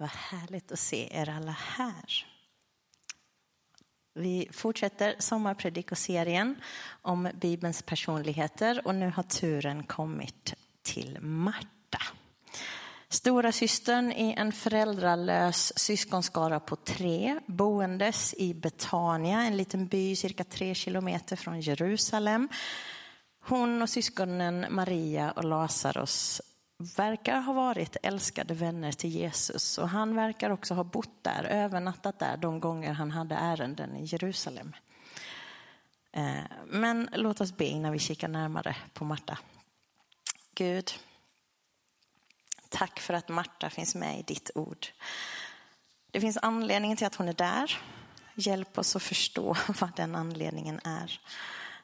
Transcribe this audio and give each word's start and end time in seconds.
Vad 0.00 0.08
härligt 0.08 0.72
att 0.72 0.78
se 0.78 1.08
er 1.16 1.28
alla 1.28 1.56
här. 1.60 2.26
Vi 4.14 4.48
fortsätter 4.52 5.14
sommarpredikoserien 5.18 6.56
om 7.02 7.30
Bibelns 7.34 7.82
personligheter 7.82 8.86
och 8.86 8.94
nu 8.94 9.10
har 9.10 9.22
turen 9.22 9.84
kommit 9.84 10.54
till 10.82 11.18
Marta. 11.20 12.02
Stora 13.08 13.52
systern 13.52 14.12
i 14.12 14.34
en 14.38 14.52
föräldralös 14.52 15.78
syskonskara 15.78 16.60
på 16.60 16.76
tre, 16.76 17.40
boendes 17.46 18.34
i 18.34 18.54
Betania, 18.54 19.42
en 19.42 19.56
liten 19.56 19.86
by 19.86 20.16
cirka 20.16 20.44
tre 20.44 20.74
kilometer 20.74 21.36
från 21.36 21.60
Jerusalem. 21.60 22.48
Hon 23.40 23.82
och 23.82 23.90
syskonen 23.90 24.66
Maria 24.70 25.30
och 25.30 25.44
Lazarus 25.44 26.40
verkar 26.78 27.40
ha 27.40 27.52
varit 27.52 27.96
älskade 28.02 28.54
vänner 28.54 28.92
till 28.92 29.10
Jesus 29.10 29.78
och 29.78 29.88
han 29.88 30.14
verkar 30.14 30.50
också 30.50 30.74
ha 30.74 30.84
bott 30.84 31.24
där, 31.24 31.44
övernattat 31.44 32.18
där 32.18 32.36
de 32.36 32.60
gånger 32.60 32.92
han 32.92 33.10
hade 33.10 33.34
ärenden 33.34 33.96
i 33.96 34.04
Jerusalem. 34.04 34.72
Eh, 36.12 36.42
men 36.66 37.08
låt 37.12 37.40
oss 37.40 37.56
be 37.56 37.66
innan 37.66 37.92
vi 37.92 37.98
kikar 37.98 38.28
närmare 38.28 38.76
på 38.92 39.04
Marta. 39.04 39.38
Gud, 40.54 40.90
tack 42.68 43.00
för 43.00 43.14
att 43.14 43.28
Marta 43.28 43.70
finns 43.70 43.94
med 43.94 44.20
i 44.20 44.22
ditt 44.22 44.50
ord. 44.54 44.86
Det 46.10 46.20
finns 46.20 46.38
anledning 46.42 46.96
till 46.96 47.06
att 47.06 47.14
hon 47.14 47.28
är 47.28 47.32
där. 47.32 47.78
Hjälp 48.34 48.78
oss 48.78 48.96
att 48.96 49.02
förstå 49.02 49.56
vad 49.80 49.96
den 49.96 50.14
anledningen 50.14 50.80
är. 50.84 51.20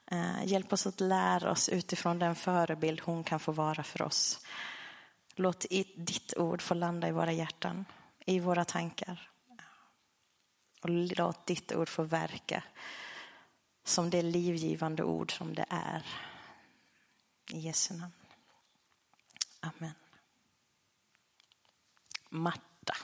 Eh, 0.06 0.44
hjälp 0.44 0.72
oss 0.72 0.86
att 0.86 1.00
lära 1.00 1.50
oss 1.50 1.68
utifrån 1.68 2.18
den 2.18 2.34
förebild 2.34 3.00
hon 3.00 3.24
kan 3.24 3.40
få 3.40 3.52
vara 3.52 3.82
för 3.82 4.02
oss. 4.02 4.40
Låt 5.34 5.66
ditt 5.96 6.34
ord 6.36 6.62
få 6.62 6.74
landa 6.74 7.08
i 7.08 7.12
våra 7.12 7.32
hjärtan, 7.32 7.84
i 8.26 8.40
våra 8.40 8.64
tankar. 8.64 9.30
Och 10.80 10.90
låt 10.90 11.46
ditt 11.46 11.72
ord 11.72 11.88
få 11.88 12.02
verka 12.02 12.62
som 13.84 14.10
det 14.10 14.22
livgivande 14.22 15.04
ord 15.04 15.36
som 15.36 15.54
det 15.54 15.66
är. 15.68 16.06
I 17.50 17.58
Jesu 17.58 17.94
namn. 17.94 18.12
Amen. 19.60 19.94
Marta. 22.28 22.96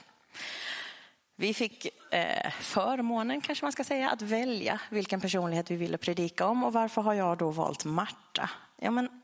Vi 1.35 1.53
fick 1.53 1.85
eh, 2.13 2.51
förmånen, 2.51 3.41
kanske 3.41 3.65
man 3.65 3.71
ska 3.71 3.83
säga, 3.83 4.09
att 4.09 4.21
välja 4.21 4.81
vilken 4.89 5.21
personlighet 5.21 5.71
vi 5.71 5.75
ville 5.75 5.97
predika 5.97 6.47
om. 6.47 6.63
Och 6.63 6.73
varför 6.73 7.01
har 7.01 7.13
jag 7.13 7.37
då 7.37 7.51
valt 7.51 7.85
Marta? 7.85 8.49
Ja, 8.75 8.91
men 8.91 9.20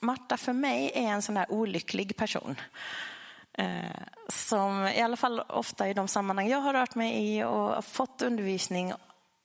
Marta 0.00 0.36
för 0.36 0.52
mig 0.52 0.92
är 0.94 1.08
en 1.08 1.22
sån 1.22 1.34
där 1.34 1.52
olycklig 1.52 2.16
person. 2.16 2.56
Eh, 3.52 4.02
som 4.28 4.86
i 4.86 5.00
alla 5.00 5.16
fall 5.16 5.40
ofta 5.40 5.88
i 5.88 5.94
de 5.94 6.08
sammanhang 6.08 6.48
jag 6.48 6.60
har 6.60 6.72
rört 6.72 6.94
mig 6.94 7.36
i 7.36 7.44
och 7.44 7.84
fått 7.84 8.22
undervisning 8.22 8.92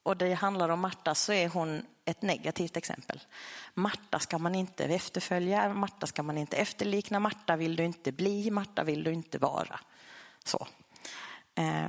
och 0.04 0.18
det 0.18 0.34
handlar 0.34 0.70
om 0.70 0.80
Marta 0.80 1.16
så 1.16 1.34
är 1.34 1.50
hon 1.50 1.86
ett 2.06 2.22
negativt 2.22 2.78
exempel. 2.78 3.22
Marta 3.74 4.20
ska 4.20 4.38
man 4.38 4.56
inte 4.56 4.86
efterfölja, 4.86 5.74
Marta 5.74 6.08
ska 6.08 6.24
man 6.24 6.38
inte 6.38 6.58
efterlikna, 6.58 7.20
Marta 7.20 7.56
vill 7.56 7.76
du 7.76 7.84
inte 7.84 8.12
bli, 8.12 8.52
Marta 8.52 8.84
vill 8.84 9.04
du 9.04 9.14
inte 9.14 9.38
vara. 9.38 9.80
Så. 10.44 10.68
Eh, 11.56 11.88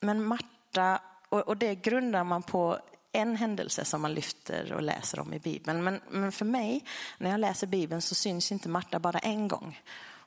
men 0.00 0.24
Marta, 0.24 1.00
och 1.28 1.56
det 1.56 1.74
grundar 1.74 2.24
man 2.24 2.42
på 2.42 2.78
en 3.12 3.36
händelse 3.36 3.84
som 3.84 4.02
man 4.02 4.14
lyfter 4.14 4.72
och 4.72 4.82
läser 4.82 5.20
om 5.20 5.34
i 5.34 5.38
Bibeln. 5.38 5.84
Men, 5.84 6.00
men 6.10 6.32
för 6.32 6.44
mig, 6.44 6.84
när 7.18 7.30
jag 7.30 7.40
läser 7.40 7.66
Bibeln 7.66 8.02
så 8.02 8.14
syns 8.14 8.52
inte 8.52 8.68
Marta 8.68 8.98
bara 8.98 9.18
en 9.18 9.48
gång. 9.48 9.80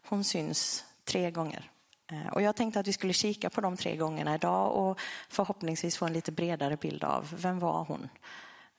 Hon 0.07 0.23
syns 0.23 0.85
tre 1.03 1.31
gånger. 1.31 1.71
Eh, 2.11 2.27
och 2.27 2.41
jag 2.41 2.55
tänkte 2.55 2.79
att 2.79 2.87
vi 2.87 2.93
skulle 2.93 3.13
kika 3.13 3.49
på 3.49 3.61
de 3.61 3.77
tre 3.77 3.95
gångerna 3.95 4.35
idag 4.35 4.71
och 4.71 4.99
förhoppningsvis 5.29 5.97
få 5.97 6.05
en 6.05 6.13
lite 6.13 6.31
bredare 6.31 6.77
bild 6.77 7.03
av 7.03 7.35
vem 7.37 7.59
var 7.59 7.83
hon? 7.83 8.09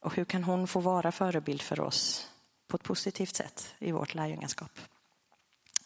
Och 0.00 0.15
hur 0.15 0.25
kan 0.25 0.44
hon 0.44 0.67
få 0.67 0.81
vara 0.81 1.12
förebild 1.12 1.62
för 1.62 1.81
oss 1.81 2.31
på 2.69 2.77
ett 2.77 2.83
positivt 2.83 3.37
sätt 3.37 3.75
i 3.78 3.93
vårt 3.93 4.15
lärjungaskap? 4.15 4.71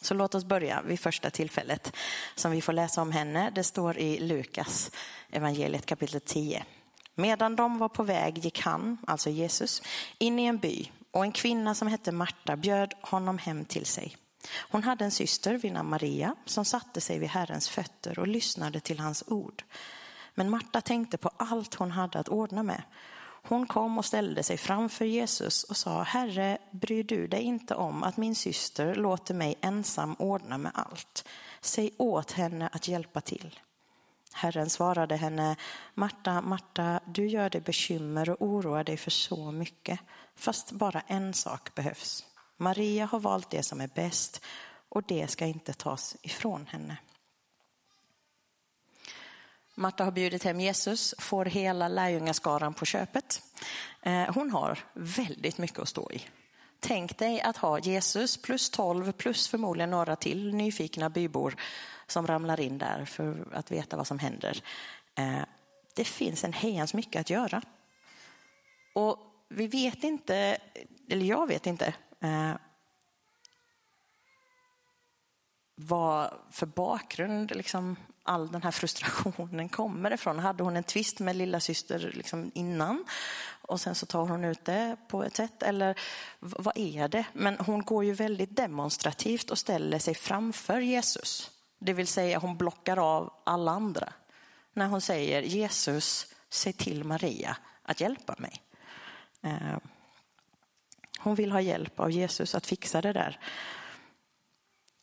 Så 0.03 0.15
låt 0.15 0.35
oss 0.35 0.45
börja 0.45 0.83
vid 0.83 1.01
första 1.01 1.31
tillfället 1.31 1.97
som 2.35 2.51
vi 2.51 2.61
får 2.61 2.73
läsa 2.73 3.03
om 3.03 3.13
henne. 3.13 3.51
Det 3.55 3.65
står 3.65 3.99
i 3.99 4.21
Lukas 4.21 4.91
evangeliet 5.31 5.87
kapitel 5.87 6.21
10. 6.21 6.65
Medan 7.15 7.57
de 7.57 7.79
var 7.79 7.89
på 7.89 8.03
väg 8.03 8.39
gick 8.39 8.61
han, 8.61 8.99
alltså 9.07 9.31
Jesus, 9.31 9.83
in 10.19 10.39
i 10.39 10.45
en 10.45 10.59
by 10.59 10.91
och 11.11 11.25
en 11.25 11.33
kvinna 11.33 11.75
som 11.75 11.89
hette 11.89 12.13
Marta 12.13 12.57
bjöd 12.57 12.95
honom 13.01 13.39
hem 13.39 13.65
till 13.65 13.87
sig. 13.87 14.17
Hon 14.71 14.83
hade 14.83 15.05
en 15.05 15.11
syster 15.11 15.55
vid 15.55 15.73
namn 15.73 15.91
Maria 15.91 16.37
som 16.45 16.65
satte 16.65 17.01
sig 17.01 17.19
vid 17.19 17.29
Herrens 17.29 17.69
fötter 17.69 18.19
och 18.19 18.29
lyssnade 18.29 18.81
till 18.81 18.99
hans 18.99 19.25
ord. 19.27 19.65
Men 20.35 20.51
Marta 20.51 20.81
tänkte 20.81 21.19
på 21.19 21.31
allt 21.37 21.75
hon 21.75 21.91
hade 21.91 22.19
att 22.19 22.29
ordna 22.29 22.63
med. 22.63 22.83
Hon 23.43 23.67
kom 23.67 23.99
och 23.99 24.05
ställde 24.05 24.43
sig 24.43 24.57
framför 24.57 25.05
Jesus 25.05 25.65
och 25.65 25.77
sa, 25.77 26.03
Herre, 26.03 26.59
bryr 26.71 27.05
du 27.05 27.27
dig 27.27 27.43
inte 27.43 27.75
om 27.75 28.03
att 28.03 28.17
min 28.17 28.35
syster 28.35 28.95
låter 28.95 29.35
mig 29.35 29.59
ensam 29.61 30.17
ordna 30.19 30.59
med 30.59 30.73
allt? 30.75 31.29
Säg 31.61 31.95
åt 31.99 32.33
henne 32.33 32.69
att 32.73 32.89
hjälpa 32.89 33.21
till. 33.21 33.59
Herren 34.33 34.71
svarade 34.71 35.17
henne, 35.17 35.57
Marta, 35.95 36.41
Marta, 36.41 37.01
du 37.07 37.27
gör 37.27 37.51
dig 37.51 37.61
bekymmer 37.61 38.31
och 38.31 38.43
oroar 38.43 38.85
dig 38.85 38.97
för 38.97 39.11
så 39.11 39.53
mycket, 39.53 40.01
fast 40.35 40.73
bara 40.73 41.01
en 41.01 41.35
sak 41.35 41.75
behövs. 41.75 42.25
Maria 42.57 43.07
har 43.07 43.21
valt 43.21 43.51
det 43.51 43.63
som 43.63 43.81
är 43.81 43.91
bäst 43.95 44.45
och 44.89 45.03
det 45.03 45.31
ska 45.31 45.47
inte 45.47 45.73
tas 45.73 46.17
ifrån 46.23 46.67
henne. 46.67 46.97
Marta 49.75 50.05
har 50.05 50.13
bjudit 50.13 50.45
hem 50.45 50.61
Jesus, 50.61 51.15
får 51.19 51.45
hela 51.45 51.89
lärjungaskaran 51.89 52.75
på 52.75 52.85
köpet. 52.85 53.43
Eh, 54.03 54.35
hon 54.35 54.51
har 54.51 54.79
väldigt 54.93 55.59
mycket 55.59 55.79
att 55.79 55.89
stå 55.89 56.11
i. 56.13 56.23
Tänk 56.81 57.19
dig 57.19 57.41
att 57.41 57.57
ha 57.57 57.79
Jesus 57.79 58.37
plus 58.37 58.71
12 58.71 59.13
plus 59.13 59.49
förmodligen 59.49 59.91
några 59.91 60.17
till 60.17 60.55
nyfikna 60.55 61.11
bybor 61.11 61.57
som 62.11 62.27
ramlar 62.27 62.61
in 62.61 62.79
där 62.79 63.05
för 63.05 63.49
att 63.53 63.71
veta 63.71 63.97
vad 63.97 64.07
som 64.07 64.19
händer. 64.19 64.63
Eh, 65.15 65.43
det 65.95 66.05
finns 66.05 66.45
en 66.45 66.53
hejans 66.53 66.95
mycket 66.95 67.21
att 67.21 67.31
göra. 67.31 67.63
Och 68.95 69.19
vi 69.49 69.67
vet 69.67 70.05
inte, 70.05 70.59
eller 71.09 71.27
jag 71.27 71.47
vet 71.47 71.67
inte, 71.67 71.95
eh, 72.21 72.53
vad 75.75 76.35
för 76.51 76.67
bakgrund 76.67 77.57
liksom, 77.57 77.97
all 78.23 78.53
den 78.53 78.63
här 78.63 78.71
frustrationen 78.71 79.69
kommer 79.69 80.15
ifrån. 80.15 80.39
Hade 80.39 80.63
hon 80.63 80.77
en 80.77 80.85
tvist 80.85 81.21
med 81.21 81.37
lilla 81.37 81.61
syster 81.61 82.13
liksom 82.15 82.51
innan 82.55 83.05
och 83.63 83.81
sen 83.81 83.95
så 83.95 84.07
tar 84.07 84.27
hon 84.27 84.45
ut 84.45 84.65
det 84.65 84.97
på 85.09 85.25
ett 85.25 85.37
sätt? 85.37 85.63
Eller 85.63 85.99
vad 86.39 86.79
är 86.79 87.09
det? 87.09 87.27
Men 87.33 87.59
hon 87.59 87.83
går 87.83 88.05
ju 88.05 88.13
väldigt 88.13 88.57
demonstrativt 88.57 89.51
och 89.51 89.59
ställer 89.59 89.99
sig 89.99 90.15
framför 90.15 90.81
Jesus. 90.81 91.51
Det 91.81 91.93
vill 91.93 92.07
säga 92.07 92.39
hon 92.39 92.57
blockar 92.57 92.97
av 92.97 93.33
alla 93.45 93.71
andra. 93.71 94.13
När 94.73 94.87
hon 94.87 95.01
säger 95.01 95.43
Jesus, 95.43 96.35
säg 96.49 96.73
till 96.73 97.05
Maria 97.05 97.57
att 97.83 98.01
hjälpa 98.01 98.35
mig. 98.39 98.63
Eh, 99.43 99.79
hon 101.19 101.35
vill 101.35 101.53
ha 101.53 101.61
hjälp 101.61 102.01
av 102.01 102.11
Jesus 102.11 102.55
att 102.55 102.67
fixa 102.67 103.01
det 103.01 103.13
där. 103.13 103.41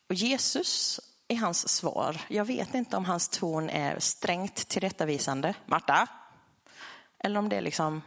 Och 0.08 0.14
Jesus 0.14 1.00
är 1.28 1.36
hans 1.36 1.68
svar. 1.68 2.20
Jag 2.28 2.44
vet 2.44 2.74
inte 2.74 2.96
om 2.96 3.04
hans 3.04 3.28
ton 3.28 3.70
är 3.70 3.98
strängt 3.98 4.68
tillrättavisande. 4.68 5.54
Marta. 5.66 6.06
Eller 7.18 7.38
om 7.38 7.48
det 7.48 7.56
är 7.56 7.60
liksom 7.60 8.02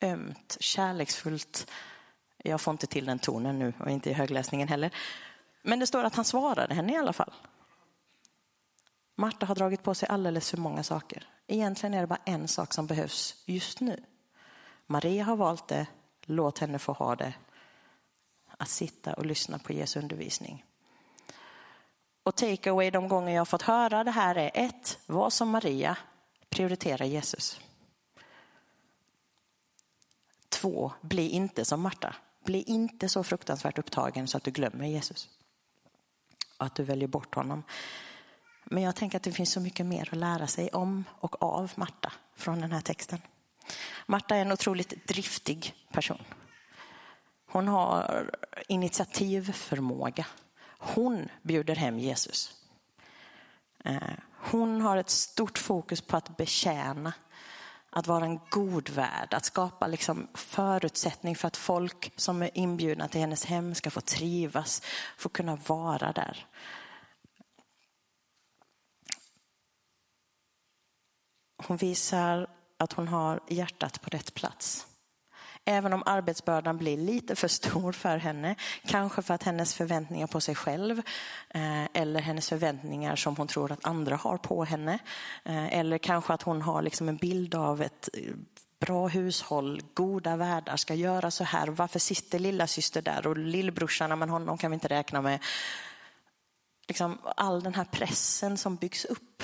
ömt, 0.00 0.56
kärleksfullt. 0.60 1.70
Jag 2.36 2.60
får 2.60 2.72
inte 2.72 2.86
till 2.86 3.06
den 3.06 3.18
tonen 3.18 3.58
nu 3.58 3.72
och 3.80 3.90
inte 3.90 4.10
i 4.10 4.12
högläsningen 4.12 4.68
heller. 4.68 4.90
Men 5.62 5.78
det 5.78 5.86
står 5.86 6.04
att 6.04 6.14
han 6.14 6.24
svarade 6.24 6.74
henne 6.74 6.92
i 6.92 6.96
alla 6.96 7.12
fall. 7.12 7.32
Marta 9.20 9.46
har 9.46 9.54
dragit 9.54 9.82
på 9.82 9.94
sig 9.94 10.08
alldeles 10.08 10.50
för 10.50 10.56
många 10.56 10.82
saker. 10.82 11.28
Egentligen 11.46 11.94
är 11.94 12.00
det 12.00 12.06
bara 12.06 12.22
en 12.24 12.48
sak 12.48 12.74
som 12.74 12.86
behövs 12.86 13.42
just 13.46 13.80
nu. 13.80 14.04
Maria 14.86 15.24
har 15.24 15.36
valt 15.36 15.68
det, 15.68 15.86
låt 16.22 16.58
henne 16.58 16.78
få 16.78 16.92
ha 16.92 17.16
det. 17.16 17.34
Att 18.46 18.68
sitta 18.68 19.14
och 19.14 19.26
lyssna 19.26 19.58
på 19.58 19.72
Jesu 19.72 20.00
undervisning. 20.00 20.64
Och 22.22 22.36
take 22.36 22.70
away 22.70 22.90
de 22.90 23.08
gånger 23.08 23.32
jag 23.32 23.40
har 23.40 23.44
fått 23.44 23.62
höra 23.62 24.04
det 24.04 24.10
här 24.10 24.34
är 24.34 24.50
ett, 24.54 24.98
var 25.06 25.30
som 25.30 25.48
Maria, 25.48 25.96
prioritera 26.48 27.06
Jesus. 27.06 27.60
Två, 30.48 30.92
bli 31.00 31.28
inte 31.28 31.64
som 31.64 31.80
Marta. 31.80 32.14
Bli 32.44 32.62
inte 32.62 33.08
så 33.08 33.24
fruktansvärt 33.24 33.78
upptagen 33.78 34.28
så 34.28 34.36
att 34.36 34.44
du 34.44 34.50
glömmer 34.50 34.86
Jesus. 34.86 35.28
Och 36.58 36.66
att 36.66 36.74
du 36.74 36.82
väljer 36.82 37.08
bort 37.08 37.34
honom. 37.34 37.62
Men 38.72 38.82
jag 38.82 38.96
tänker 38.96 39.16
att 39.16 39.22
det 39.22 39.32
finns 39.32 39.52
så 39.52 39.60
mycket 39.60 39.86
mer 39.86 40.08
att 40.12 40.18
lära 40.18 40.46
sig 40.46 40.68
om 40.68 41.04
och 41.20 41.42
av 41.42 41.72
Marta 41.74 42.12
från 42.36 42.60
den 42.60 42.72
här 42.72 42.80
texten. 42.80 43.18
Marta 44.06 44.36
är 44.36 44.40
en 44.40 44.52
otroligt 44.52 45.06
driftig 45.06 45.74
person. 45.92 46.22
Hon 47.46 47.68
har 47.68 48.30
initiativförmåga. 48.68 50.26
Hon 50.78 51.28
bjuder 51.42 51.76
hem 51.76 51.98
Jesus. 51.98 52.52
Eh, 53.84 53.96
hon 54.36 54.80
har 54.80 54.96
ett 54.96 55.10
stort 55.10 55.58
fokus 55.58 56.00
på 56.00 56.16
att 56.16 56.36
betjäna, 56.36 57.12
att 57.90 58.06
vara 58.06 58.24
en 58.24 58.40
god 58.50 58.88
värd, 58.88 59.34
att 59.34 59.44
skapa 59.44 59.86
liksom 59.86 60.28
förutsättning 60.34 61.36
för 61.36 61.48
att 61.48 61.56
folk 61.56 62.12
som 62.16 62.42
är 62.42 62.50
inbjudna 62.54 63.08
till 63.08 63.20
hennes 63.20 63.44
hem 63.44 63.74
ska 63.74 63.90
få 63.90 64.00
trivas, 64.00 64.82
få 65.16 65.28
kunna 65.28 65.56
vara 65.56 66.12
där. 66.12 66.46
Hon 71.66 71.76
visar 71.76 72.46
att 72.78 72.92
hon 72.92 73.08
har 73.08 73.40
hjärtat 73.48 74.00
på 74.02 74.10
rätt 74.10 74.34
plats. 74.34 74.86
Även 75.64 75.92
om 75.92 76.02
arbetsbördan 76.06 76.78
blir 76.78 76.96
lite 76.96 77.36
för 77.36 77.48
stor 77.48 77.92
för 77.92 78.16
henne, 78.16 78.54
kanske 78.86 79.22
för 79.22 79.34
att 79.34 79.42
hennes 79.42 79.74
förväntningar 79.74 80.26
på 80.26 80.40
sig 80.40 80.54
själv 80.54 80.98
eh, 81.48 81.84
eller 81.94 82.20
hennes 82.20 82.48
förväntningar 82.48 83.16
som 83.16 83.36
hon 83.36 83.48
tror 83.48 83.72
att 83.72 83.86
andra 83.86 84.16
har 84.16 84.36
på 84.36 84.64
henne. 84.64 84.98
Eh, 85.44 85.78
eller 85.78 85.98
kanske 85.98 86.32
att 86.32 86.42
hon 86.42 86.62
har 86.62 86.82
liksom 86.82 87.08
en 87.08 87.16
bild 87.16 87.54
av 87.54 87.82
ett 87.82 88.08
eh, 88.12 88.34
bra 88.80 89.08
hushåll, 89.08 89.82
goda 89.94 90.36
värdar, 90.36 90.76
ska 90.76 90.94
göra 90.94 91.30
så 91.30 91.44
här. 91.44 91.68
Varför 91.68 91.98
sitter 91.98 92.38
lilla 92.38 92.66
syster 92.66 93.02
där 93.02 93.26
och 93.26 93.38
lillbrorsan, 93.38 94.18
men 94.18 94.30
honom 94.30 94.58
kan 94.58 94.70
vi 94.70 94.74
inte 94.74 94.88
räkna 94.88 95.22
med. 95.22 95.38
Liksom 96.88 97.18
all 97.36 97.62
den 97.62 97.74
här 97.74 97.84
pressen 97.84 98.58
som 98.58 98.76
byggs 98.76 99.04
upp 99.04 99.42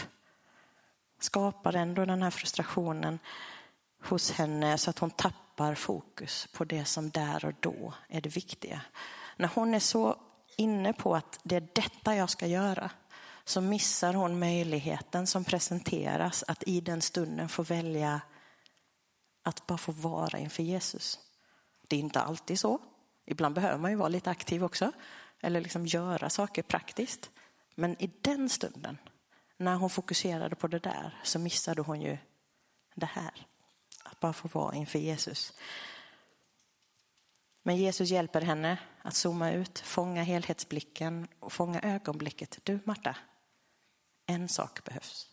skapar 1.18 1.76
ändå 1.76 2.04
den 2.04 2.22
här 2.22 2.30
frustrationen 2.30 3.18
hos 4.02 4.30
henne 4.30 4.78
så 4.78 4.90
att 4.90 4.98
hon 4.98 5.10
tappar 5.10 5.74
fokus 5.74 6.48
på 6.52 6.64
det 6.64 6.84
som 6.84 7.10
där 7.10 7.44
och 7.44 7.52
då 7.60 7.94
är 8.08 8.20
det 8.20 8.36
viktiga. 8.36 8.80
När 9.36 9.50
hon 9.54 9.74
är 9.74 9.80
så 9.80 10.16
inne 10.56 10.92
på 10.92 11.16
att 11.16 11.40
det 11.42 11.56
är 11.56 11.68
detta 11.74 12.16
jag 12.16 12.30
ska 12.30 12.46
göra 12.46 12.90
så 13.44 13.60
missar 13.60 14.14
hon 14.14 14.38
möjligheten 14.38 15.26
som 15.26 15.44
presenteras 15.44 16.44
att 16.48 16.62
i 16.66 16.80
den 16.80 17.02
stunden 17.02 17.48
få 17.48 17.62
välja 17.62 18.20
att 19.42 19.66
bara 19.66 19.78
få 19.78 19.92
vara 19.92 20.38
inför 20.38 20.62
Jesus. 20.62 21.19
Det 21.88 21.96
är 21.96 22.00
inte 22.00 22.20
alltid 22.20 22.60
så. 22.60 22.78
Ibland 23.26 23.54
behöver 23.54 23.78
man 23.78 23.90
ju 23.90 23.96
vara 23.96 24.08
lite 24.08 24.30
aktiv 24.30 24.64
också 24.64 24.92
eller 25.40 25.60
liksom 25.60 25.86
göra 25.86 26.30
saker 26.30 26.62
praktiskt. 26.62 27.30
Men 27.74 28.02
i 28.02 28.10
den 28.20 28.48
stunden 28.48 28.98
när 29.56 29.76
hon 29.76 29.91
fokuserade 29.91 30.56
på 30.56 30.67
det 30.67 30.79
där 30.79 31.20
så 31.23 31.38
missade 31.38 31.82
hon 31.82 32.00
ju 32.03 32.19
det 32.94 33.06
här. 33.06 33.47
Att 34.05 34.20
bara 34.20 34.32
få 34.32 34.49
vara 34.49 34.75
inför 34.75 34.99
Jesus. 34.99 35.53
Men 37.62 37.76
Jesus 37.76 38.11
hjälper 38.11 38.41
henne 38.41 38.79
att 39.03 39.14
zooma 39.14 39.53
ut, 39.53 39.79
fånga 39.79 40.23
helhetsblicken 40.23 41.29
och 41.41 41.53
fånga 41.53 41.81
ögonblicket. 41.81 42.58
Du 42.62 42.79
Marta, 42.85 43.17
en 44.26 44.49
sak 44.49 44.85
behövs. 44.85 45.29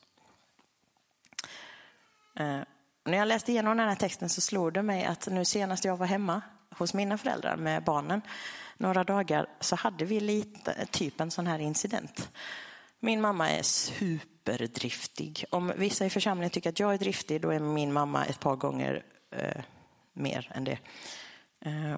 Eh, 2.35 2.61
när 3.05 3.17
jag 3.17 3.27
läste 3.27 3.51
igenom 3.51 3.77
den 3.77 3.89
här 3.89 3.95
texten 3.95 4.29
så 4.29 4.41
slog 4.41 4.73
det 4.73 4.83
mig 4.83 5.05
att 5.05 5.27
nu 5.27 5.45
senast 5.45 5.85
jag 5.85 5.97
var 5.97 6.05
hemma 6.05 6.41
hos 6.69 6.93
mina 6.93 7.17
föräldrar 7.17 7.57
med 7.57 7.83
barnen 7.83 8.21
några 8.77 9.03
dagar 9.03 9.47
så 9.59 9.75
hade 9.75 10.05
vi 10.05 10.19
lite 10.19 10.85
typ 10.85 11.21
en 11.21 11.31
sån 11.31 11.47
här 11.47 11.59
incident. 11.59 12.29
Min 13.05 13.21
mamma 13.21 13.49
är 13.49 13.63
superdriftig. 13.63 15.45
Om 15.49 15.73
vissa 15.77 16.05
i 16.05 16.09
församlingen 16.09 16.49
tycker 16.49 16.69
att 16.69 16.79
jag 16.79 16.93
är 16.93 16.97
driftig, 16.97 17.41
då 17.41 17.49
är 17.49 17.59
min 17.59 17.93
mamma 17.93 18.25
ett 18.25 18.39
par 18.39 18.55
gånger 18.55 19.05
eh, 19.31 19.63
mer 20.13 20.51
än 20.55 20.63
det. 20.63 20.77
Eh, 21.65 21.97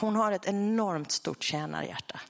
hon 0.00 0.16
har 0.16 0.32
ett 0.32 0.46
enormt 0.46 1.12
stort 1.12 1.42
tjänarhjärta. 1.42 2.20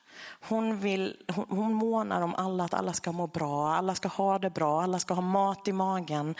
Hon, 0.40 0.80
vill, 0.80 1.16
hon, 1.34 1.46
hon 1.48 1.74
månar 1.74 2.22
om 2.22 2.34
alla, 2.34 2.64
att 2.64 2.74
alla 2.74 2.92
ska 2.92 3.12
må 3.12 3.26
bra, 3.26 3.74
alla 3.74 3.94
ska 3.94 4.08
ha 4.08 4.38
det 4.38 4.50
bra, 4.50 4.82
alla 4.82 4.98
ska 4.98 5.14
ha 5.14 5.22
mat 5.22 5.68
i 5.68 5.72
magen. 5.72 6.34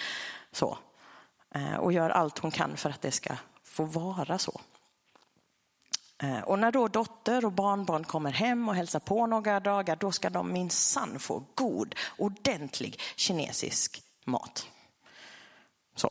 Så. 0.52 0.78
Eh, 1.55 1.75
och 1.75 1.93
gör 1.93 2.11
allt 2.11 2.38
hon 2.38 2.50
kan 2.50 2.76
för 2.76 2.90
att 2.90 3.02
det 3.02 3.12
ska 3.12 3.37
få 3.64 3.84
vara 3.84 4.38
så. 4.38 4.61
Eh, 6.22 6.40
och 6.40 6.58
när 6.58 6.72
då 6.72 6.88
dotter 6.88 7.44
och 7.44 7.52
barnbarn 7.52 8.05
kommer 8.05 8.32
hem 8.32 8.69
och 8.69 8.75
hälsar 8.75 9.00
på 9.00 9.26
några 9.26 9.61
dagar, 9.61 9.96
då 9.96 10.12
ska 10.12 10.31
de 10.31 10.52
minsann 10.52 11.19
få 11.19 11.44
god, 11.55 11.94
ordentlig 12.19 13.00
kinesisk 13.17 14.02
mat. 14.25 14.69
Så. 15.96 16.11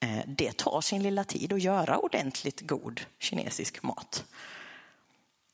Eh, 0.00 0.24
det 0.26 0.56
tar 0.56 0.80
sin 0.80 1.02
lilla 1.02 1.24
tid 1.24 1.52
att 1.52 1.62
göra 1.62 1.98
ordentligt 1.98 2.60
god 2.60 3.00
kinesisk 3.18 3.82
mat. 3.82 4.24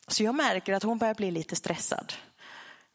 Så 0.07 0.23
jag 0.23 0.35
märker 0.35 0.73
att 0.73 0.83
hon 0.83 0.97
börjar 0.97 1.15
bli 1.15 1.31
lite 1.31 1.55
stressad. 1.55 2.13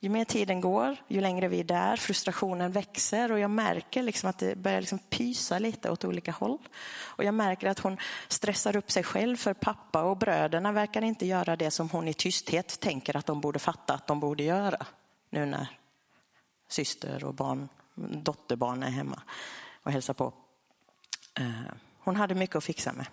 Ju 0.04 0.08
mer 0.08 0.24
tiden 0.24 0.60
går, 0.60 0.96
ju 1.08 1.20
längre 1.20 1.48
vi 1.48 1.60
är 1.60 1.64
där, 1.64 1.96
frustrationen 1.96 2.72
växer 2.72 3.32
och 3.32 3.38
jag 3.38 3.50
märker 3.50 4.02
liksom 4.02 4.30
att 4.30 4.38
det 4.38 4.58
börjar 4.58 4.80
liksom 4.80 4.98
pysa 4.98 5.58
lite 5.58 5.90
åt 5.90 6.04
olika 6.04 6.32
håll. 6.32 6.58
Och 6.98 7.24
jag 7.24 7.34
märker 7.34 7.68
att 7.68 7.78
hon 7.78 7.96
stressar 8.28 8.76
upp 8.76 8.90
sig 8.90 9.02
själv 9.02 9.36
för 9.36 9.54
pappa 9.54 10.02
och 10.02 10.16
bröderna 10.16 10.72
verkar 10.72 11.02
inte 11.02 11.26
göra 11.26 11.56
det 11.56 11.70
som 11.70 11.90
hon 11.90 12.08
i 12.08 12.14
tysthet 12.14 12.80
tänker 12.80 13.16
att 13.16 13.26
de 13.26 13.40
borde 13.40 13.58
fatta 13.58 13.94
att 13.94 14.06
de 14.06 14.20
borde 14.20 14.42
göra. 14.42 14.86
Nu 15.30 15.46
när 15.46 15.66
syster 16.68 17.24
och 17.24 17.34
barn, 17.34 17.68
dotterbarn 17.94 18.82
är 18.82 18.90
hemma 18.90 19.22
och 19.82 19.92
hälsar 19.92 20.14
på. 20.14 20.32
Eh, 21.34 21.50
hon 21.98 22.16
hade 22.16 22.34
mycket 22.34 22.56
att 22.56 22.64
fixa 22.64 22.92
med 22.92 23.06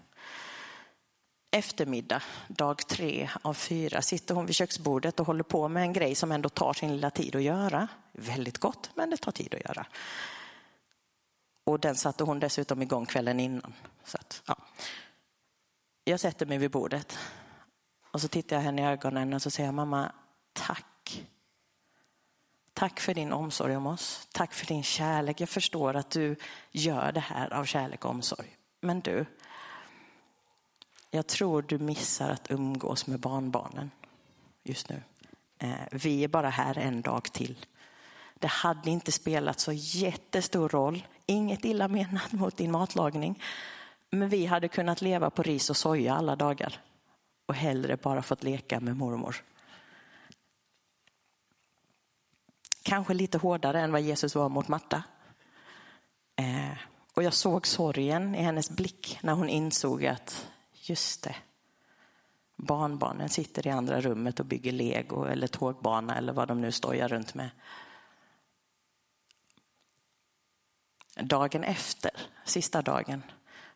eftermiddag, 1.51 2.23
dag 2.47 2.87
tre 2.87 3.29
av 3.41 3.53
fyra, 3.53 4.01
sitter 4.01 4.35
hon 4.35 4.45
vid 4.45 4.55
köksbordet 4.55 5.19
och 5.19 5.27
håller 5.27 5.43
på 5.43 5.67
med 5.67 5.83
en 5.83 5.93
grej 5.93 6.15
som 6.15 6.31
ändå 6.31 6.49
tar 6.49 6.73
sin 6.73 6.91
lilla 6.91 7.09
tid 7.09 7.35
att 7.35 7.43
göra. 7.43 7.87
Väldigt 8.11 8.57
gott, 8.57 8.89
men 8.95 9.09
det 9.09 9.17
tar 9.17 9.31
tid 9.31 9.53
att 9.53 9.63
göra. 9.63 9.85
Och 11.63 11.79
den 11.79 11.95
satte 11.95 12.23
hon 12.23 12.39
dessutom 12.39 12.81
igång 12.81 13.05
kvällen 13.05 13.39
innan. 13.39 13.73
Så 14.03 14.17
att, 14.17 14.41
ja. 14.45 14.55
Jag 16.03 16.19
sätter 16.19 16.45
mig 16.45 16.57
vid 16.57 16.71
bordet 16.71 17.17
och 18.11 18.21
så 18.21 18.27
tittar 18.27 18.55
jag 18.55 18.63
henne 18.63 18.81
i 18.81 18.85
ögonen 18.85 19.33
och 19.33 19.41
så 19.41 19.51
säger 19.51 19.67
jag, 19.67 19.73
mamma, 19.73 20.11
tack. 20.53 21.25
Tack 22.73 22.99
för 22.99 23.13
din 23.13 23.33
omsorg 23.33 23.75
om 23.75 23.87
oss. 23.87 24.27
Tack 24.31 24.53
för 24.53 24.65
din 24.65 24.83
kärlek. 24.83 25.41
Jag 25.41 25.49
förstår 25.49 25.95
att 25.95 26.09
du 26.09 26.35
gör 26.71 27.11
det 27.11 27.19
här 27.19 27.53
av 27.53 27.65
kärlek 27.65 28.05
och 28.05 28.11
omsorg. 28.11 28.57
Men 28.81 28.99
du, 28.99 29.25
jag 31.11 31.27
tror 31.27 31.61
du 31.61 31.77
missar 31.77 32.29
att 32.29 32.51
umgås 32.51 33.07
med 33.07 33.19
barnbarnen 33.19 33.91
just 34.63 34.89
nu. 34.89 35.01
Eh, 35.57 35.73
vi 35.91 36.23
är 36.23 36.27
bara 36.27 36.49
här 36.49 36.77
en 36.77 37.01
dag 37.01 37.23
till. 37.23 37.65
Det 38.39 38.47
hade 38.47 38.89
inte 38.89 39.11
spelat 39.11 39.59
så 39.59 39.71
jättestor 39.73 40.69
roll, 40.69 41.07
inget 41.25 41.65
illa 41.65 41.87
menat 41.87 42.31
mot 42.31 42.57
din 42.57 42.71
matlagning. 42.71 43.43
Men 44.11 44.29
vi 44.29 44.45
hade 44.45 44.67
kunnat 44.67 45.01
leva 45.01 45.29
på 45.29 45.43
ris 45.43 45.69
och 45.69 45.77
soja 45.77 46.13
alla 46.13 46.35
dagar 46.35 46.81
och 47.45 47.55
hellre 47.55 47.97
bara 47.97 48.21
fått 48.21 48.43
leka 48.43 48.79
med 48.79 48.97
mormor. 48.97 49.35
Kanske 52.83 53.13
lite 53.13 53.37
hårdare 53.37 53.81
än 53.81 53.91
vad 53.91 54.01
Jesus 54.01 54.35
var 54.35 54.49
mot 54.49 54.67
Marta. 54.67 55.03
Eh, 56.35 56.77
och 57.13 57.23
jag 57.23 57.33
såg 57.33 57.67
sorgen 57.67 58.35
i 58.35 58.41
hennes 58.41 58.69
blick 58.69 59.19
när 59.21 59.33
hon 59.33 59.49
insåg 59.49 60.05
att 60.05 60.49
Just 60.89 61.23
det. 61.23 61.35
Barnbarnen 62.55 63.29
sitter 63.29 63.67
i 63.67 63.69
andra 63.69 64.01
rummet 64.01 64.39
och 64.39 64.45
bygger 64.45 64.71
lego 64.71 65.25
eller 65.25 65.47
tågbana 65.47 66.17
eller 66.17 66.33
vad 66.33 66.47
de 66.47 66.61
nu 66.61 66.71
stojar 66.71 67.07
runt 67.07 67.33
med. 67.33 67.49
Dagen 71.15 71.63
efter, 71.63 72.11
sista 72.45 72.81
dagen, 72.81 73.23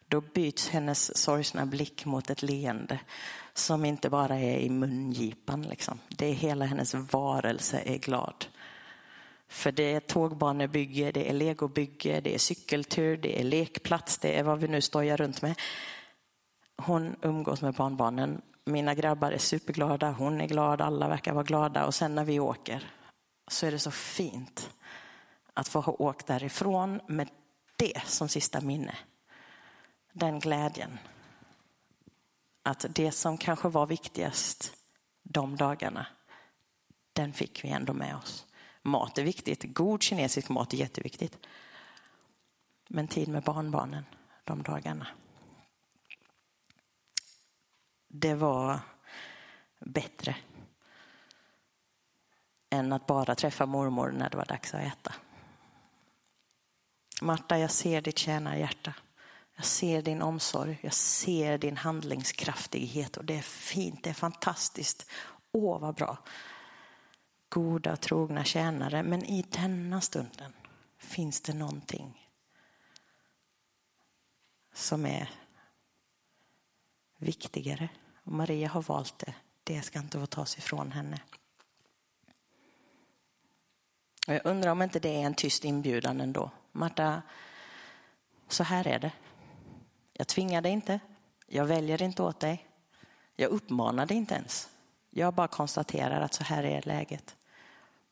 då 0.08 0.22
byts 0.22 0.70
hennes 0.70 1.18
sorgsna 1.18 1.66
blick 1.66 2.06
mot 2.06 2.30
ett 2.30 2.42
leende 2.42 3.00
som 3.54 3.86
inte 3.86 4.10
bara 4.10 4.40
är 4.40 4.58
i 4.58 4.70
mungipan. 4.70 5.62
Liksom. 5.62 6.00
Det 6.10 6.26
är 6.26 6.34
hela 6.34 6.66
hennes 6.66 6.94
varelse 6.94 7.82
är 7.86 7.98
glad. 7.98 8.46
För 9.48 9.72
det 9.72 9.94
är 9.94 10.00
tågbanebygge, 10.00 11.12
det 11.12 11.30
är 11.30 11.34
legobygge, 11.34 12.22
det 12.22 12.34
är 12.36 12.40
cykeltur, 12.40 13.18
det 13.18 13.40
är 13.40 13.44
lekplats, 13.44 14.18
det 14.18 14.40
är 14.40 14.44
vad 14.44 14.60
vi 14.60 14.68
nu 14.68 14.82
stojar 14.82 15.18
runt 15.18 15.42
med. 15.42 15.56
Hon 16.78 17.16
umgås 17.22 17.62
med 17.62 17.74
barnbarnen. 17.74 18.42
Mina 18.66 18.96
grabbar 18.96 19.32
är 19.32 19.38
superglada, 19.38 20.12
hon 20.12 20.42
är 20.42 20.48
glad, 20.48 20.82
alla 20.82 21.08
verkar 21.08 21.34
vara 21.34 21.44
glada. 21.44 21.86
Och 21.86 21.96
sen 21.96 22.16
när 22.16 22.26
vi 22.26 22.40
åker 22.40 22.92
så 23.48 23.66
är 23.66 23.72
det 23.72 23.80
så 23.80 23.92
fint 23.92 24.70
att 25.54 25.68
få 25.68 25.80
ha 25.80 25.94
åkt 25.94 26.28
därifrån 26.28 27.00
med 27.08 27.30
det 27.76 28.02
som 28.06 28.30
sista 28.30 28.62
minne. 28.62 28.96
Den 30.14 30.40
glädjen. 30.40 31.00
Att 32.64 32.86
det 32.90 33.12
som 33.12 33.38
kanske 33.38 33.70
var 33.70 33.86
viktigast 33.86 34.74
de 35.24 35.56
dagarna, 35.56 36.06
den 37.14 37.34
fick 37.34 37.64
vi 37.64 37.70
ändå 37.70 37.94
med 37.94 38.16
oss. 38.16 38.46
Mat 38.82 39.18
är 39.18 39.24
viktigt, 39.24 39.64
god 39.74 40.02
kinesisk 40.04 40.50
mat 40.50 40.74
är 40.74 40.78
jätteviktigt. 40.78 41.38
Men 42.88 43.08
tid 43.08 43.28
med 43.28 43.44
barnbarnen 43.44 44.06
de 44.44 44.64
dagarna 44.64 45.08
det 48.16 48.36
var 48.36 48.80
bättre 49.80 50.36
än 52.70 52.94
att 52.94 53.08
bara 53.08 53.36
träffa 53.36 53.66
mormor 53.66 54.12
när 54.12 54.30
det 54.30 54.38
var 54.38 54.46
dags 54.46 54.74
att 54.74 54.82
äta. 54.82 55.14
Marta, 57.22 57.58
jag 57.58 57.72
ser 57.72 58.02
ditt 58.02 58.18
tjänarhjärta. 58.18 58.94
Jag 59.56 59.66
ser 59.66 60.02
din 60.02 60.22
omsorg, 60.22 60.80
jag 60.82 60.94
ser 60.94 61.58
din 61.58 61.78
handlingskraftighet 61.78 63.18
och 63.18 63.26
det 63.26 63.38
är 63.38 63.42
fint, 63.42 64.04
det 64.04 64.10
är 64.10 64.14
fantastiskt. 64.14 65.12
Åh, 65.52 65.80
vad 65.80 65.96
bra. 65.96 66.18
Goda, 67.50 67.94
och 67.94 68.02
trogna 68.02 68.44
tjänare, 68.44 69.04
men 69.04 69.26
i 69.26 69.46
denna 69.50 70.02
stunden 70.02 70.54
finns 70.98 71.42
det 71.42 71.54
någonting 71.54 72.30
som 74.74 75.06
är 75.06 75.30
viktigare. 77.18 77.90
Och 78.24 78.32
Maria 78.32 78.70
har 78.70 78.82
valt 78.82 79.20
det. 79.20 79.34
Det 79.64 79.82
ska 79.82 80.00
inte 80.00 80.20
få 80.20 80.26
tas 80.26 80.58
ifrån 80.58 80.92
henne. 80.92 81.20
Och 84.28 84.34
jag 84.34 84.46
undrar 84.46 84.72
om 84.72 84.82
inte 84.82 85.00
det 85.00 85.22
är 85.22 85.26
en 85.26 85.34
tyst 85.34 85.66
inbjudan 85.66 86.22
ändå. 86.22 86.52
Marta, 86.72 87.22
så 88.48 88.64
här 88.64 88.88
är 88.88 89.00
det. 89.00 89.12
Jag 90.14 90.28
tvingar 90.28 90.62
dig 90.62 90.72
inte. 90.72 91.00
Jag 91.48 91.66
väljer 91.66 92.02
inte 92.02 92.24
åt 92.24 92.40
dig. 92.40 92.68
Jag 93.36 93.52
uppmanar 93.52 94.06
dig 94.06 94.18
inte 94.18 94.36
ens. 94.36 94.70
Jag 95.10 95.34
bara 95.34 95.48
konstaterar 95.48 96.22
att 96.22 96.34
så 96.34 96.44
här 96.44 96.64
är 96.64 96.82
läget. 96.82 97.36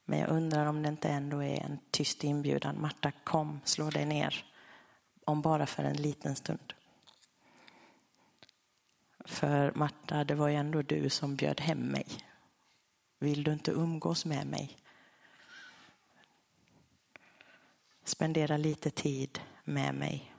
Men 0.06 0.20
jag 0.20 0.30
undrar 0.30 0.66
om 0.66 0.84
det 0.84 0.90
inte 0.90 1.10
ändå 1.10 1.44
är 1.44 1.64
en 1.64 1.80
tyst 1.92 2.24
inbjudan. 2.24 2.82
Marta, 2.82 3.12
kom, 3.24 3.60
slå 3.64 3.90
dig 3.90 4.06
ner. 4.06 4.46
Om 5.26 5.42
bara 5.42 5.66
för 5.66 5.84
en 5.84 5.98
liten 5.98 6.36
stund. 6.36 6.74
För 9.26 9.72
Marta, 9.76 10.24
det 10.24 10.36
var 10.36 10.48
ju 10.48 10.56
ändå 10.56 10.82
du 10.82 11.10
som 11.10 11.36
bjöd 11.36 11.62
hem 11.62 11.80
mig. 11.80 12.08
Vill 13.20 13.44
du 13.44 13.54
inte 13.54 13.72
umgås 13.72 14.26
med 14.26 14.48
mig? 14.48 14.78
Spendera 18.04 18.58
lite 18.58 18.90
tid 18.90 19.40
med 19.64 19.96
mig. 19.96 20.34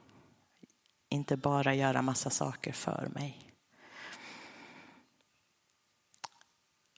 Inte 1.09 1.37
bara 1.37 1.75
göra 1.75 2.03
massa 2.03 2.31
saker 2.31 2.73
för 2.73 3.09
mig. 3.15 3.53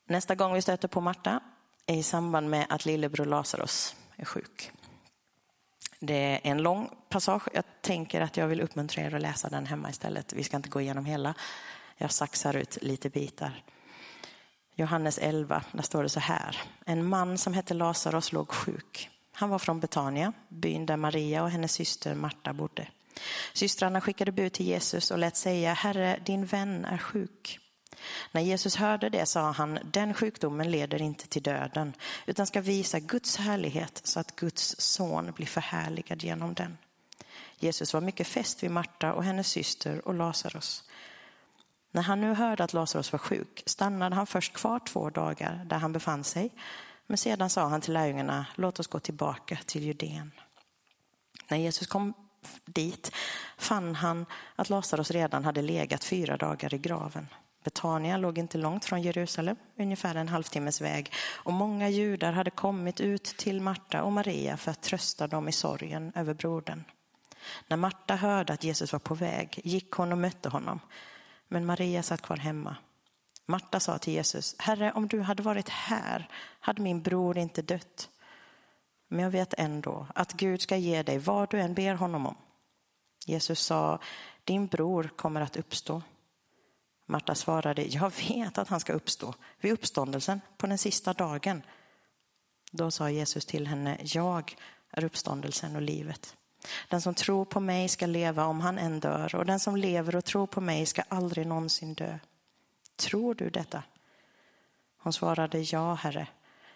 Nästa 0.04 0.34
gång 0.34 0.54
vi 0.54 0.62
stöter 0.62 0.88
på 0.88 1.00
Marta 1.00 1.40
är 1.86 1.96
i 1.96 2.02
samband 2.02 2.50
med 2.50 2.66
att 2.68 2.86
lillebror 2.86 3.24
Lazarus 3.24 3.96
är 4.16 4.24
sjuk. 4.24 4.72
Det 6.06 6.14
är 6.14 6.40
en 6.42 6.62
lång 6.62 6.90
passage. 7.08 7.48
Jag 7.54 7.64
tänker 7.80 8.20
att 8.20 8.36
jag 8.36 8.46
vill 8.46 8.60
uppmuntra 8.60 9.02
er 9.02 9.14
att 9.14 9.22
läsa 9.22 9.48
den 9.48 9.66
hemma 9.66 9.90
istället. 9.90 10.32
Vi 10.32 10.44
ska 10.44 10.56
inte 10.56 10.68
gå 10.68 10.80
igenom 10.80 11.04
hela. 11.04 11.34
Jag 11.96 12.12
saxar 12.12 12.56
ut 12.56 12.78
lite 12.82 13.10
bitar. 13.10 13.62
Johannes 14.74 15.18
11, 15.18 15.64
där 15.72 15.82
står 15.82 16.02
det 16.02 16.08
så 16.08 16.20
här. 16.20 16.62
En 16.84 17.04
man 17.04 17.38
som 17.38 17.54
hette 17.54 17.74
Lazarus 17.74 18.32
låg 18.32 18.52
sjuk. 18.52 19.10
Han 19.32 19.50
var 19.50 19.58
från 19.58 19.80
Betania, 19.80 20.32
byn 20.48 20.86
där 20.86 20.96
Maria 20.96 21.42
och 21.42 21.50
hennes 21.50 21.72
syster 21.72 22.14
Marta 22.14 22.52
bodde. 22.52 22.86
Systrarna 23.52 24.00
skickade 24.00 24.32
bud 24.32 24.52
till 24.52 24.66
Jesus 24.66 25.10
och 25.10 25.18
lät 25.18 25.36
säga, 25.36 25.72
Herre, 25.72 26.18
din 26.24 26.46
vän 26.46 26.84
är 26.84 26.98
sjuk. 26.98 27.58
När 28.32 28.40
Jesus 28.40 28.76
hörde 28.76 29.08
det 29.08 29.26
sa 29.26 29.50
han, 29.50 29.78
den 29.84 30.14
sjukdomen 30.14 30.70
leder 30.70 31.02
inte 31.02 31.28
till 31.28 31.42
döden, 31.42 31.92
utan 32.26 32.46
ska 32.46 32.60
visa 32.60 33.00
Guds 33.00 33.36
härlighet 33.36 34.00
så 34.04 34.20
att 34.20 34.36
Guds 34.36 34.76
son 34.78 35.32
blir 35.32 35.46
förhärligad 35.46 36.22
genom 36.22 36.54
den. 36.54 36.78
Jesus 37.58 37.94
var 37.94 38.00
mycket 38.00 38.26
fäst 38.26 38.62
vid 38.62 38.70
Marta 38.70 39.12
och 39.12 39.24
hennes 39.24 39.48
syster 39.48 40.08
och 40.08 40.14
Lazarus. 40.14 40.84
När 41.90 42.02
han 42.02 42.20
nu 42.20 42.34
hörde 42.34 42.64
att 42.64 42.72
Lazarus 42.72 43.12
var 43.12 43.18
sjuk 43.18 43.62
stannade 43.66 44.16
han 44.16 44.26
först 44.26 44.52
kvar 44.52 44.78
två 44.78 45.10
dagar 45.10 45.64
där 45.66 45.76
han 45.76 45.92
befann 45.92 46.24
sig. 46.24 46.50
Men 47.06 47.18
sedan 47.18 47.50
sa 47.50 47.68
han 47.68 47.80
till 47.80 47.92
lärjungarna, 47.92 48.46
låt 48.54 48.80
oss 48.80 48.86
gå 48.86 49.00
tillbaka 49.00 49.58
till 49.66 49.82
Judeen. 49.82 50.30
När 51.48 51.58
Jesus 51.58 51.86
kom 51.86 52.14
dit 52.64 53.12
fann 53.58 53.94
han 53.94 54.26
att 54.56 54.70
Lazarus 54.70 55.10
redan 55.10 55.44
hade 55.44 55.62
legat 55.62 56.04
fyra 56.04 56.36
dagar 56.36 56.74
i 56.74 56.78
graven. 56.78 57.28
Betania 57.64 58.16
låg 58.16 58.38
inte 58.38 58.58
långt 58.58 58.84
från 58.84 59.02
Jerusalem, 59.02 59.56
ungefär 59.78 60.14
en 60.14 60.28
halvtimmes 60.28 60.80
väg. 60.80 61.12
Och 61.44 61.52
många 61.52 61.88
judar 61.88 62.32
hade 62.32 62.50
kommit 62.50 63.00
ut 63.00 63.24
till 63.24 63.60
Marta 63.60 64.02
och 64.02 64.12
Maria 64.12 64.56
för 64.56 64.70
att 64.70 64.82
trösta 64.82 65.26
dem 65.26 65.48
i 65.48 65.52
sorgen 65.52 66.12
över 66.14 66.34
brodern. 66.34 66.84
När 67.68 67.76
Marta 67.76 68.16
hörde 68.16 68.52
att 68.52 68.64
Jesus 68.64 68.92
var 68.92 69.00
på 69.00 69.14
väg 69.14 69.60
gick 69.64 69.90
hon 69.90 70.12
och 70.12 70.18
mötte 70.18 70.48
honom. 70.48 70.80
Men 71.48 71.66
Maria 71.66 72.02
satt 72.02 72.22
kvar 72.22 72.36
hemma. 72.36 72.76
Marta 73.46 73.80
sa 73.80 73.98
till 73.98 74.12
Jesus, 74.12 74.56
Herre, 74.58 74.92
om 74.92 75.08
du 75.08 75.20
hade 75.20 75.42
varit 75.42 75.68
här 75.68 76.28
hade 76.60 76.82
min 76.82 77.02
bror 77.02 77.38
inte 77.38 77.62
dött. 77.62 78.08
Men 79.08 79.24
jag 79.24 79.30
vet 79.30 79.54
ändå 79.58 80.06
att 80.14 80.32
Gud 80.32 80.60
ska 80.60 80.76
ge 80.76 81.02
dig 81.02 81.18
vad 81.18 81.50
du 81.50 81.60
än 81.60 81.74
ber 81.74 81.94
honom 81.94 82.26
om. 82.26 82.36
Jesus 83.26 83.60
sa, 83.60 83.98
din 84.44 84.66
bror 84.66 85.10
kommer 85.16 85.40
att 85.40 85.56
uppstå. 85.56 86.02
Marta 87.06 87.34
svarade, 87.34 87.82
jag 87.82 88.12
vet 88.28 88.58
att 88.58 88.68
han 88.68 88.80
ska 88.80 88.92
uppstå 88.92 89.34
vid 89.60 89.72
uppståndelsen 89.72 90.40
på 90.56 90.66
den 90.66 90.78
sista 90.78 91.12
dagen. 91.12 91.62
Då 92.70 92.90
sa 92.90 93.10
Jesus 93.10 93.46
till 93.46 93.66
henne, 93.66 93.98
jag 94.02 94.56
är 94.90 95.04
uppståndelsen 95.04 95.76
och 95.76 95.82
livet. 95.82 96.36
Den 96.88 97.00
som 97.00 97.14
tror 97.14 97.44
på 97.44 97.60
mig 97.60 97.88
ska 97.88 98.06
leva 98.06 98.46
om 98.46 98.60
han 98.60 98.78
än 98.78 99.00
dör 99.00 99.34
och 99.34 99.46
den 99.46 99.60
som 99.60 99.76
lever 99.76 100.16
och 100.16 100.24
tror 100.24 100.46
på 100.46 100.60
mig 100.60 100.86
ska 100.86 101.02
aldrig 101.08 101.46
någonsin 101.46 101.94
dö. 101.94 102.18
Tror 102.96 103.34
du 103.34 103.50
detta? 103.50 103.82
Hon 104.98 105.12
svarade, 105.12 105.60
ja, 105.60 105.94
Herre. 105.94 106.28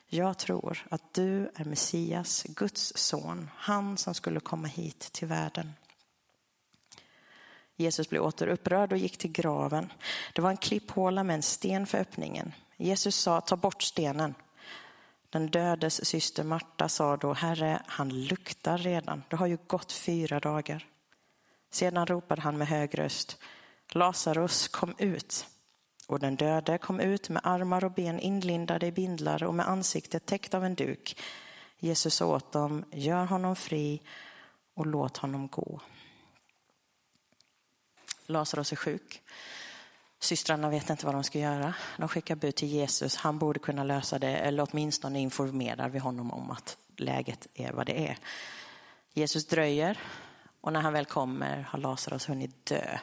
Jag 0.07 0.39
tror 0.39 0.87
att 0.91 1.15
du 1.15 1.51
är 1.55 1.65
Messias, 1.65 2.43
Guds 2.43 2.93
son, 2.97 3.51
han 3.57 3.97
som 3.97 4.15
skulle 4.15 4.41
komma 4.41 4.69
hit 4.69 5.01
till 5.13 5.29
världen. 5.29 5.73
Jesus 7.81 8.11
blev 8.11 8.23
åter 8.23 8.47
upprörd 8.47 8.93
och 8.93 8.99
gick 8.99 9.19
till 9.19 9.33
graven. 9.33 9.93
Det 10.33 10.43
var 10.43 10.51
en 10.51 10.57
klipphåla 10.57 11.23
med 11.23 11.35
en 11.35 11.43
sten 11.43 11.87
för 11.87 11.99
öppningen. 11.99 12.53
Jesus 12.77 13.17
sa, 13.17 13.41
ta 13.41 13.57
bort 13.57 13.83
stenen. 13.83 14.35
Den 15.31 15.47
dödes 15.47 16.05
syster 16.05 16.45
Marta 16.45 16.89
sa 16.89 17.17
då, 17.17 17.33
Herre, 17.33 17.83
han 17.87 18.09
luktar 18.09 18.79
redan. 18.79 19.23
Det 19.29 19.37
har 19.37 19.47
ju 19.47 19.59
gått 19.67 19.93
fyra 19.93 20.41
dagar. 20.41 20.87
Sedan 21.71 22.07
ropade 22.07 22.43
han 22.43 22.59
med 22.59 22.69
hög 22.69 22.99
röst, 22.99 23.39
Lazarus, 23.89 24.69
kom 24.69 24.95
ut. 24.99 25.47
Och 26.07 26.21
den 26.21 26.37
döde 26.37 26.79
kom 26.79 27.01
ut 27.01 27.29
med 27.29 27.43
armar 27.45 27.85
och 27.85 27.93
ben 27.93 28.21
inlindade 28.21 28.87
i 28.87 28.93
bindlar 28.93 29.45
och 29.45 29.55
med 29.55 29.69
ansiktet 29.69 30.27
täckt 30.27 30.55
av 30.55 30.65
en 30.65 30.75
duk. 30.75 31.21
Jesus 31.79 32.15
sa 32.15 32.27
åt 32.27 32.53
dem, 32.53 32.85
gör 32.93 33.25
honom 33.25 33.57
fri 33.57 34.03
och 34.75 34.87
låt 34.87 35.17
honom 35.17 35.49
gå. 35.49 35.81
Lazarus 38.29 38.73
är 38.73 38.77
sjuk. 38.77 39.23
Systrarna 40.21 40.69
vet 40.69 40.91
inte 40.91 41.07
vad 41.07 41.15
de 41.15 41.25
ska 41.25 41.39
göra. 41.39 41.75
De 41.97 42.09
skickar 42.09 42.37
bud 42.37 42.55
till 42.55 42.69
Jesus. 42.69 43.17
Han 43.17 43.39
borde 43.39 43.59
kunna 43.59 43.85
lösa 43.85 44.19
det, 44.19 44.37
eller 44.37 44.67
åtminstone 44.71 45.21
informerar 45.21 45.89
vi 45.89 45.99
honom 45.99 46.33
om 46.33 46.51
att 46.51 46.77
läget 46.97 47.47
är 47.55 47.73
vad 47.73 47.87
det 47.87 48.09
är. 48.09 48.19
Jesus 49.13 49.47
dröjer 49.47 49.99
och 50.61 50.73
när 50.73 50.81
han 50.81 50.93
väl 50.93 51.05
kommer 51.05 51.63
har 51.63 51.79
Lazarus 51.79 52.29
hunnit 52.29 52.67
dö. 52.67 52.99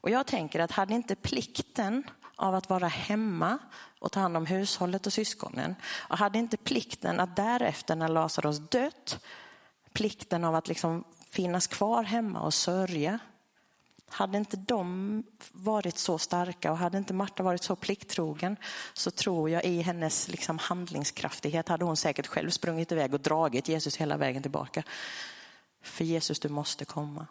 Och 0.00 0.10
jag 0.10 0.26
tänker 0.26 0.60
att 0.60 0.70
hade 0.70 0.94
inte 0.94 1.14
plikten 1.14 2.02
av 2.36 2.54
att 2.54 2.70
vara 2.70 2.88
hemma 2.88 3.58
och 3.98 4.12
ta 4.12 4.20
hand 4.20 4.36
om 4.36 4.46
hushållet 4.46 5.06
och 5.06 5.12
syskonen 5.12 5.74
och 6.08 6.18
hade 6.18 6.38
inte 6.38 6.56
plikten 6.56 7.20
att 7.20 7.36
därefter 7.36 7.96
när 7.96 8.08
Lazarus 8.08 8.58
dött, 8.58 9.24
plikten 9.92 10.44
av 10.44 10.54
att 10.54 10.68
liksom 10.68 11.04
finnas 11.30 11.66
kvar 11.66 12.02
hemma 12.02 12.40
och 12.40 12.54
sörja 12.54 13.18
hade 14.14 14.38
inte 14.38 14.56
de 14.56 15.22
varit 15.52 15.98
så 15.98 16.18
starka 16.18 16.70
och 16.70 16.78
hade 16.78 16.98
inte 16.98 17.14
Marta 17.14 17.42
varit 17.42 17.62
så 17.62 17.76
plikttrogen 17.76 18.56
så 18.92 19.10
tror 19.10 19.50
jag 19.50 19.64
i 19.64 19.82
hennes 19.82 20.28
liksom 20.28 20.58
handlingskraftighet 20.58 21.68
hade 21.68 21.84
hon 21.84 21.96
säkert 21.96 22.26
själv 22.26 22.50
sprungit 22.50 22.92
iväg 22.92 23.14
och 23.14 23.20
dragit 23.20 23.68
Jesus 23.68 23.96
hela 23.96 24.16
vägen 24.16 24.42
tillbaka. 24.42 24.82
För 25.82 26.04
Jesus, 26.04 26.38
du 26.40 26.48
måste 26.48 26.84
komma. 26.84 27.26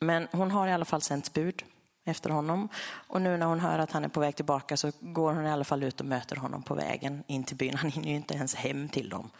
Men 0.00 0.28
hon 0.32 0.50
har 0.50 0.66
i 0.66 0.72
alla 0.72 0.84
fall 0.84 1.02
sänt 1.02 1.32
bud 1.32 1.64
efter 2.04 2.30
honom. 2.30 2.68
Och 3.08 3.22
nu 3.22 3.36
när 3.36 3.46
hon 3.46 3.60
hör 3.60 3.78
att 3.78 3.92
han 3.92 4.04
är 4.04 4.08
på 4.08 4.20
väg 4.20 4.36
tillbaka 4.36 4.76
så 4.76 4.92
går 5.00 5.32
hon 5.32 5.46
i 5.46 5.50
alla 5.50 5.64
fall 5.64 5.82
ut 5.82 6.00
och 6.00 6.06
möter 6.06 6.36
honom 6.36 6.62
på 6.62 6.74
vägen 6.74 7.24
in 7.26 7.44
till 7.44 7.56
byn. 7.56 7.74
Han 7.76 7.90
hinner 7.90 8.08
ju 8.08 8.16
inte 8.16 8.34
ens 8.34 8.54
hem 8.54 8.88
till 8.88 9.08
dem. 9.08 9.30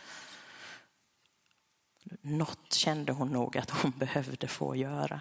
Något 2.20 2.72
kände 2.72 3.12
hon 3.12 3.28
nog 3.28 3.58
att 3.58 3.70
hon 3.70 3.90
behövde 3.96 4.48
få 4.48 4.76
göra. 4.76 5.20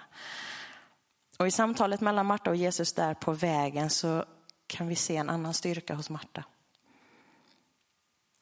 Och 1.37 1.47
i 1.47 1.51
samtalet 1.51 2.01
mellan 2.01 2.25
Marta 2.25 2.49
och 2.49 2.55
Jesus 2.55 2.93
där 2.93 3.13
på 3.13 3.31
vägen 3.31 3.89
så 3.89 4.25
kan 4.67 4.87
vi 4.87 4.95
se 4.95 5.17
en 5.17 5.29
annan 5.29 5.53
styrka 5.53 5.95
hos 5.95 6.09
Marta. 6.09 6.43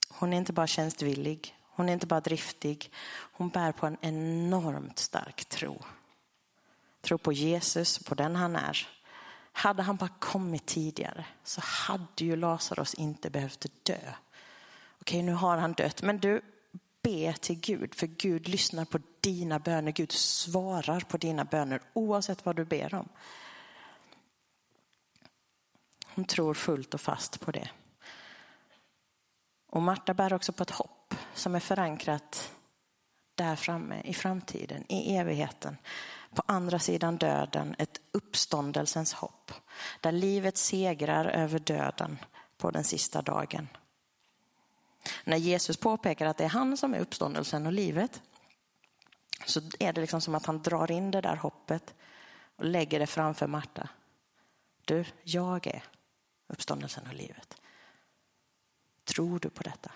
Hon 0.09 0.33
är 0.33 0.37
inte 0.37 0.53
bara 0.53 0.67
tjänstvillig, 0.67 1.55
hon 1.63 1.89
är 1.89 1.93
inte 1.93 2.07
bara 2.07 2.19
driftig, 2.19 2.93
hon 3.31 3.49
bär 3.49 3.71
på 3.71 3.85
en 3.85 3.97
enormt 4.01 4.99
stark 4.99 5.45
tro. 5.45 5.83
Tro 7.01 7.17
på 7.17 7.33
Jesus, 7.33 7.99
på 7.99 8.15
den 8.15 8.35
han 8.35 8.55
är. 8.55 8.87
Hade 9.51 9.83
han 9.83 9.95
bara 9.95 10.09
kommit 10.19 10.65
tidigare 10.65 11.25
så 11.43 11.61
hade 11.61 12.25
ju 12.25 12.35
Lazarus 12.35 12.93
inte 12.93 13.29
behövt 13.29 13.65
dö. 13.83 14.13
Okej, 15.01 15.23
nu 15.23 15.33
har 15.33 15.57
han 15.57 15.73
dött, 15.73 16.01
men 16.01 16.17
du, 16.17 16.41
be 17.01 17.33
till 17.33 17.59
Gud, 17.59 17.95
för 17.95 18.07
Gud 18.07 18.47
lyssnar 18.47 18.85
på 18.85 18.99
dina 19.21 19.59
böner. 19.59 19.91
Gud 19.91 20.11
svarar 20.11 20.99
på 20.99 21.17
dina 21.17 21.45
böner 21.45 21.81
oavsett 21.93 22.45
vad 22.45 22.55
du 22.55 22.65
ber 22.65 22.93
om. 22.93 23.09
Hon 26.05 26.25
tror 26.25 26.53
fullt 26.53 26.93
och 26.93 27.01
fast 27.01 27.39
på 27.39 27.51
det. 27.51 27.69
Och 29.67 29.81
Marta 29.81 30.13
bär 30.13 30.33
också 30.33 30.53
på 30.53 30.63
ett 30.63 30.69
hopp 30.69 31.15
som 31.33 31.55
är 31.55 31.59
förankrat 31.59 32.51
där 33.35 33.55
framme 33.55 34.01
i 34.05 34.13
framtiden, 34.13 34.91
i 34.91 35.15
evigheten. 35.15 35.77
På 36.35 36.43
andra 36.45 36.79
sidan 36.79 37.17
döden, 37.17 37.75
ett 37.77 38.01
uppståndelsens 38.11 39.13
hopp. 39.13 39.51
Där 40.01 40.11
livet 40.11 40.57
segrar 40.57 41.25
över 41.25 41.59
döden 41.59 42.19
på 42.57 42.71
den 42.71 42.83
sista 42.83 43.21
dagen. 43.21 43.67
När 45.23 45.37
Jesus 45.37 45.77
påpekar 45.77 46.25
att 46.25 46.37
det 46.37 46.43
är 46.43 46.49
han 46.49 46.77
som 46.77 46.93
är 46.93 46.99
uppståndelsen 46.99 47.65
och 47.65 47.73
livet 47.73 48.21
så 49.45 49.61
är 49.79 49.93
det 49.93 50.01
liksom 50.01 50.21
som 50.21 50.35
att 50.35 50.45
han 50.45 50.61
drar 50.61 50.91
in 50.91 51.11
det 51.11 51.21
där 51.21 51.35
hoppet 51.35 51.93
och 52.55 52.65
lägger 52.65 52.99
det 52.99 53.07
framför 53.07 53.47
Marta. 53.47 53.89
Du, 54.85 55.05
jag 55.23 55.67
är 55.67 55.83
uppståndelsen 56.47 57.07
och 57.07 57.13
livet. 57.13 57.61
Tror 59.03 59.39
du 59.39 59.49
på 59.49 59.63
detta? 59.63 59.91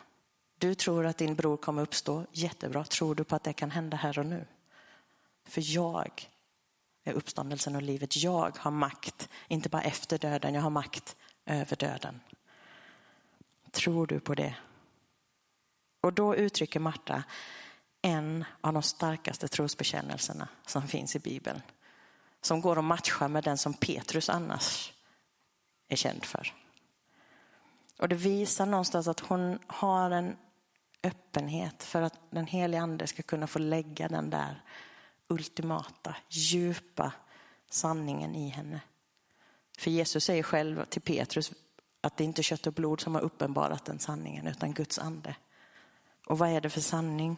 Du 0.58 0.76
tror 0.76 1.06
att 1.06 1.18
din 1.18 1.36
bror 1.36 1.58
kommer 1.58 1.82
uppstå, 1.82 2.26
jättebra. 2.32 2.84
Tror 2.84 3.16
du 3.16 3.24
på 3.24 3.36
att 3.36 3.44
det 3.44 3.54
kan 3.54 3.72
hända 3.72 3.98
här 3.98 4.20
och 4.20 4.26
nu? 4.26 4.46
För 5.46 5.76
jag 5.76 6.30
är 7.04 7.14
uppståndelsen 7.14 7.76
och 7.76 7.82
livet. 7.82 8.24
Jag 8.24 8.58
har 8.58 8.72
makt, 8.72 9.30
inte 9.48 9.70
bara 9.70 9.82
efter 9.82 10.18
döden, 10.18 10.54
jag 10.54 10.62
har 10.62 10.70
makt 10.70 11.16
över 11.46 11.76
döden. 11.76 12.20
Tror 13.72 14.08
du 14.08 14.20
på 14.20 14.36
det? 14.36 14.56
Och 16.06 16.14
då 16.14 16.36
uttrycker 16.36 16.80
Marta 16.80 17.24
en 18.02 18.46
av 18.62 18.74
de 18.74 18.84
starkaste 18.84 19.48
trosbekännelserna 19.48 20.48
som 20.66 20.88
finns 20.88 21.16
i 21.16 21.20
Bibeln. 21.20 21.62
Som 22.42 22.62
går 22.62 22.78
att 22.78 22.84
matcha 22.84 23.28
med 23.28 23.44
den 23.44 23.58
som 23.58 23.74
Petrus 23.74 24.30
annars 24.30 24.94
är 25.88 25.96
känd 25.96 26.26
för. 26.26 26.54
Och 28.00 28.10
det 28.10 28.16
visar 28.16 28.66
någonstans 28.66 29.08
att 29.08 29.20
hon 29.20 29.60
har 29.68 30.12
en 30.12 30.38
öppenhet 31.04 31.84
för 31.84 32.02
att 32.02 32.20
den 32.30 32.48
helige 32.48 32.82
ande 32.82 33.08
ska 33.08 33.24
kunna 33.24 33.48
få 33.48 33.60
lägga 33.60 34.08
den 34.08 34.30
där 34.30 34.64
ultimata, 35.28 36.16
djupa 36.30 37.12
sanningen 37.70 38.36
i 38.36 38.50
henne. 38.50 38.82
För 39.78 39.92
Jesus 39.92 40.24
säger 40.24 40.44
själv 40.44 40.86
till 40.86 41.02
Petrus 41.02 41.52
att 42.02 42.18
det 42.18 42.24
inte 42.24 42.42
är 42.42 42.44
kött 42.44 42.68
och 42.68 42.74
blod 42.74 43.02
som 43.02 43.16
har 43.16 43.22
uppenbarat 43.22 43.86
den 43.86 44.00
sanningen 44.00 44.48
utan 44.48 44.74
Guds 44.74 45.00
ande. 45.00 45.36
Och 46.26 46.38
vad 46.38 46.50
är 46.50 46.62
det 46.62 46.70
för 46.70 46.82
sanning? 46.82 47.38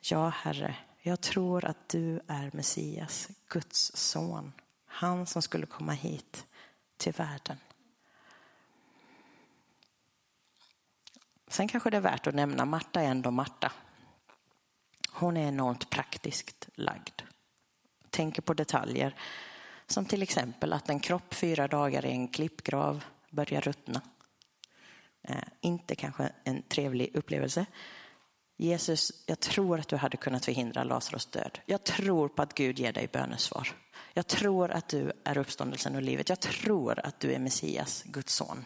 Ja, 0.00 0.28
Herre, 0.28 0.76
jag 1.02 1.20
tror 1.20 1.64
att 1.64 1.88
du 1.88 2.20
är 2.26 2.50
Messias, 2.52 3.28
Guds 3.48 3.96
son. 3.96 4.52
Han 4.86 5.26
som 5.26 5.42
skulle 5.42 5.66
komma 5.66 5.92
hit 5.92 6.46
till 6.96 7.12
världen. 7.12 7.56
Sen 11.48 11.68
kanske 11.68 11.90
det 11.90 11.96
är 11.96 12.00
värt 12.00 12.26
att 12.26 12.34
nämna, 12.34 12.64
Marta 12.64 13.00
är 13.00 13.08
ändå 13.08 13.30
Marta. 13.30 13.72
Hon 15.10 15.36
är 15.36 15.48
enormt 15.48 15.90
praktiskt 15.90 16.68
lagd. 16.74 17.22
Tänker 18.10 18.42
på 18.42 18.54
detaljer 18.54 19.14
som 19.86 20.06
till 20.06 20.22
exempel 20.22 20.72
att 20.72 20.88
en 20.88 21.00
kropp 21.00 21.34
fyra 21.34 21.68
dagar 21.68 22.06
i 22.06 22.10
en 22.10 22.28
klippgrav 22.28 23.04
börjar 23.30 23.60
ruttna. 23.60 24.00
Eh, 25.24 25.36
inte 25.60 25.94
kanske 25.94 26.32
en 26.44 26.62
trevlig 26.62 27.10
upplevelse. 27.16 27.66
Jesus, 28.56 29.12
jag 29.26 29.40
tror 29.40 29.80
att 29.80 29.88
du 29.88 29.96
hade 29.96 30.16
kunnat 30.16 30.44
förhindra 30.44 30.84
Lazarus 30.84 31.26
död. 31.26 31.58
Jag 31.66 31.84
tror 31.84 32.28
på 32.28 32.42
att 32.42 32.54
Gud 32.54 32.78
ger 32.78 32.92
dig 32.92 33.08
bönesvar. 33.12 33.68
Jag 34.14 34.26
tror 34.26 34.70
att 34.70 34.88
du 34.88 35.12
är 35.24 35.38
uppståndelsen 35.38 35.96
och 35.96 36.02
livet. 36.02 36.28
Jag 36.28 36.40
tror 36.40 36.98
att 37.06 37.20
du 37.20 37.32
är 37.32 37.38
Messias, 37.38 38.02
Guds 38.06 38.34
son. 38.34 38.64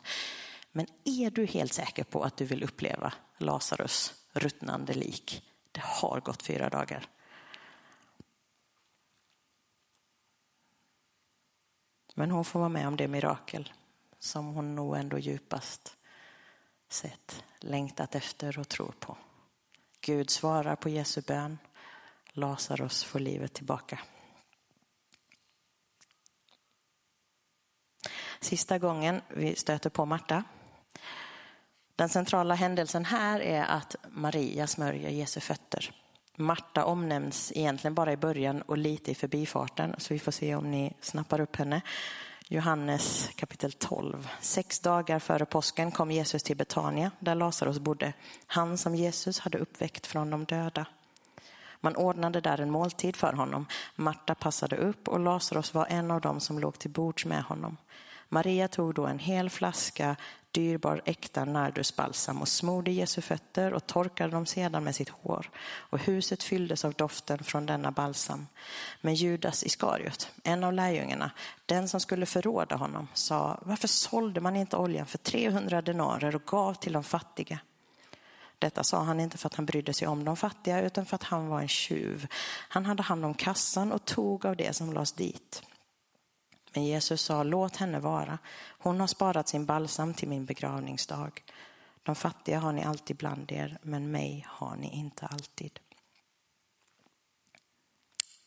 Men 0.72 0.86
är 1.04 1.30
du 1.30 1.46
helt 1.46 1.72
säker 1.72 2.04
på 2.04 2.22
att 2.22 2.36
du 2.36 2.44
vill 2.44 2.62
uppleva 2.62 3.12
Lazarus 3.38 4.14
ruttnande 4.32 4.94
lik? 4.94 5.42
Det 5.72 5.82
har 5.84 6.20
gått 6.20 6.42
fyra 6.42 6.68
dagar. 6.68 7.08
Men 12.14 12.30
hon 12.30 12.44
får 12.44 12.58
vara 12.58 12.68
med 12.68 12.88
om 12.88 12.96
det 12.96 13.08
mirakel 13.08 13.72
som 14.18 14.46
hon 14.46 14.74
nog 14.74 14.96
ändå 14.96 15.18
djupast 15.18 15.97
sett 16.88 17.44
längtat 17.60 18.14
efter 18.14 18.58
och 18.58 18.68
tror 18.68 18.94
på. 19.00 19.16
Gud 20.00 20.30
svarar 20.30 20.76
på 20.76 20.88
Jesu 20.88 21.20
bön. 21.20 21.58
Lazarus 22.32 23.04
får 23.04 23.20
livet 23.20 23.52
tillbaka. 23.52 23.98
Sista 28.40 28.78
gången 28.78 29.20
vi 29.28 29.56
stöter 29.56 29.90
på 29.90 30.06
Marta. 30.06 30.44
Den 31.96 32.08
centrala 32.08 32.54
händelsen 32.54 33.04
här 33.04 33.40
är 33.40 33.64
att 33.64 33.96
Maria 34.10 34.66
smörjer 34.66 35.10
Jesu 35.10 35.40
fötter. 35.40 35.94
Marta 36.36 36.84
omnämns 36.84 37.52
egentligen 37.54 37.94
bara 37.94 38.12
i 38.12 38.16
början 38.16 38.62
och 38.62 38.78
lite 38.78 39.10
i 39.10 39.14
förbifarten, 39.14 39.94
så 39.98 40.14
vi 40.14 40.20
får 40.20 40.32
se 40.32 40.54
om 40.54 40.70
ni 40.70 40.94
snappar 41.00 41.40
upp 41.40 41.56
henne. 41.56 41.82
Johannes 42.50 43.30
kapitel 43.36 43.72
12. 43.72 44.28
Sex 44.40 44.80
dagar 44.80 45.18
före 45.18 45.44
påsken 45.44 45.90
kom 45.90 46.10
Jesus 46.10 46.42
till 46.42 46.56
Betania 46.56 47.10
där 47.18 47.34
Lazarus 47.34 47.78
bodde. 47.78 48.12
Han 48.46 48.78
som 48.78 48.94
Jesus 48.94 49.38
hade 49.38 49.58
uppväckt 49.58 50.06
från 50.06 50.30
de 50.30 50.44
döda. 50.44 50.86
Man 51.80 51.96
ordnade 51.96 52.40
där 52.40 52.60
en 52.60 52.70
måltid 52.70 53.16
för 53.16 53.32
honom. 53.32 53.66
Marta 53.96 54.34
passade 54.34 54.76
upp 54.76 55.08
och 55.08 55.20
Lazarus 55.20 55.74
var 55.74 55.86
en 55.86 56.10
av 56.10 56.20
dem 56.20 56.40
som 56.40 56.58
låg 56.58 56.78
till 56.78 56.90
bords 56.90 57.24
med 57.24 57.42
honom. 57.42 57.76
Maria 58.28 58.68
tog 58.68 58.94
då 58.94 59.06
en 59.06 59.18
hel 59.18 59.50
flaska 59.50 60.16
dyrbar 60.58 61.02
äkta 61.04 61.44
nardusbalsam 61.44 62.40
och 62.40 62.48
smorde 62.48 62.90
Jesu 62.90 63.20
fötter 63.20 63.74
och 63.74 63.86
torkade 63.86 64.30
dem 64.30 64.46
sedan 64.46 64.84
med 64.84 64.94
sitt 64.94 65.08
hår. 65.08 65.50
Och 65.90 65.98
huset 65.98 66.42
fylldes 66.42 66.84
av 66.84 66.92
doften 66.92 67.44
från 67.44 67.66
denna 67.66 67.90
balsam. 67.90 68.46
Men 69.00 69.14
Judas 69.14 69.64
Iskariot, 69.64 70.30
en 70.44 70.64
av 70.64 70.72
lärjungarna, 70.72 71.30
den 71.66 71.88
som 71.88 72.00
skulle 72.00 72.26
förråda 72.26 72.76
honom, 72.76 73.08
sa 73.14 73.58
varför 73.62 73.88
sålde 73.88 74.40
man 74.40 74.56
inte 74.56 74.76
oljan 74.76 75.06
för 75.06 75.18
300 75.18 75.82
denarer 75.82 76.36
och 76.36 76.44
gav 76.46 76.74
till 76.74 76.92
de 76.92 77.04
fattiga? 77.04 77.58
Detta 78.58 78.84
sa 78.84 79.02
han 79.02 79.20
inte 79.20 79.38
för 79.38 79.46
att 79.46 79.54
han 79.54 79.66
brydde 79.66 79.92
sig 79.92 80.08
om 80.08 80.24
de 80.24 80.36
fattiga 80.36 80.82
utan 80.82 81.06
för 81.06 81.14
att 81.14 81.22
han 81.22 81.48
var 81.48 81.60
en 81.60 81.68
tjuv. 81.68 82.26
Han 82.68 82.86
hade 82.86 83.02
hand 83.02 83.24
om 83.24 83.34
kassan 83.34 83.92
och 83.92 84.04
tog 84.04 84.46
av 84.46 84.56
det 84.56 84.76
som 84.76 84.92
lades 84.92 85.12
dit. 85.12 85.62
Men 86.78 86.86
Jesus 86.86 87.22
sa, 87.22 87.42
låt 87.42 87.76
henne 87.76 88.00
vara. 88.00 88.38
Hon 88.78 89.00
har 89.00 89.06
sparat 89.06 89.48
sin 89.48 89.66
balsam 89.66 90.14
till 90.14 90.28
min 90.28 90.44
begravningsdag. 90.44 91.44
De 92.02 92.14
fattiga 92.14 92.58
har 92.58 92.72
ni 92.72 92.84
alltid 92.84 93.16
bland 93.16 93.52
er, 93.52 93.78
men 93.82 94.10
mig 94.10 94.46
har 94.48 94.76
ni 94.76 94.96
inte 94.96 95.26
alltid. 95.26 95.78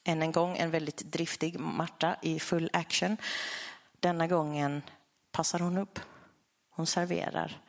Än 0.03 0.21
en 0.21 0.31
gång 0.31 0.57
en 0.57 0.71
väldigt 0.71 0.97
driftig 0.97 1.59
Marta 1.59 2.15
i 2.21 2.39
full 2.39 2.69
action. 2.73 3.17
Denna 3.99 4.27
gången 4.27 4.81
passar 5.31 5.59
hon 5.59 5.77
upp. 5.77 5.99
Hon 6.69 6.87
serverar 6.87 7.61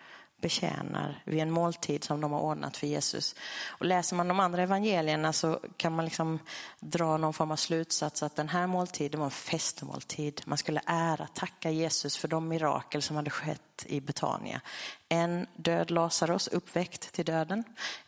betjänar 0.42 1.22
vid 1.24 1.40
en 1.40 1.50
måltid 1.50 2.04
som 2.04 2.20
de 2.20 2.32
har 2.32 2.40
ordnat 2.40 2.76
för 2.76 2.86
Jesus. 2.86 3.34
Och 3.68 3.86
läser 3.86 4.16
man 4.16 4.28
de 4.28 4.40
andra 4.40 4.62
evangelierna 4.62 5.32
så 5.32 5.60
kan 5.76 5.92
man 5.92 6.04
liksom 6.04 6.38
dra 6.80 7.16
någon 7.16 7.32
form 7.32 7.50
av 7.50 7.56
slutsats 7.56 8.22
att 8.22 8.36
den 8.36 8.48
här 8.48 8.66
måltiden 8.66 9.20
var 9.20 9.24
en 9.24 9.30
festmåltid. 9.30 10.42
Man 10.44 10.58
skulle 10.58 10.80
ära, 10.86 11.26
tacka 11.26 11.70
Jesus 11.70 12.16
för 12.16 12.28
de 12.28 12.48
mirakel 12.48 13.02
som 13.02 13.16
hade 13.16 13.30
skett 13.30 13.86
i 13.86 14.00
Betania. 14.00 14.60
En 15.08 15.46
död 15.56 15.90
Lazarus 15.90 16.48
uppväckt 16.48 17.12
till 17.12 17.24
döden. 17.24 17.64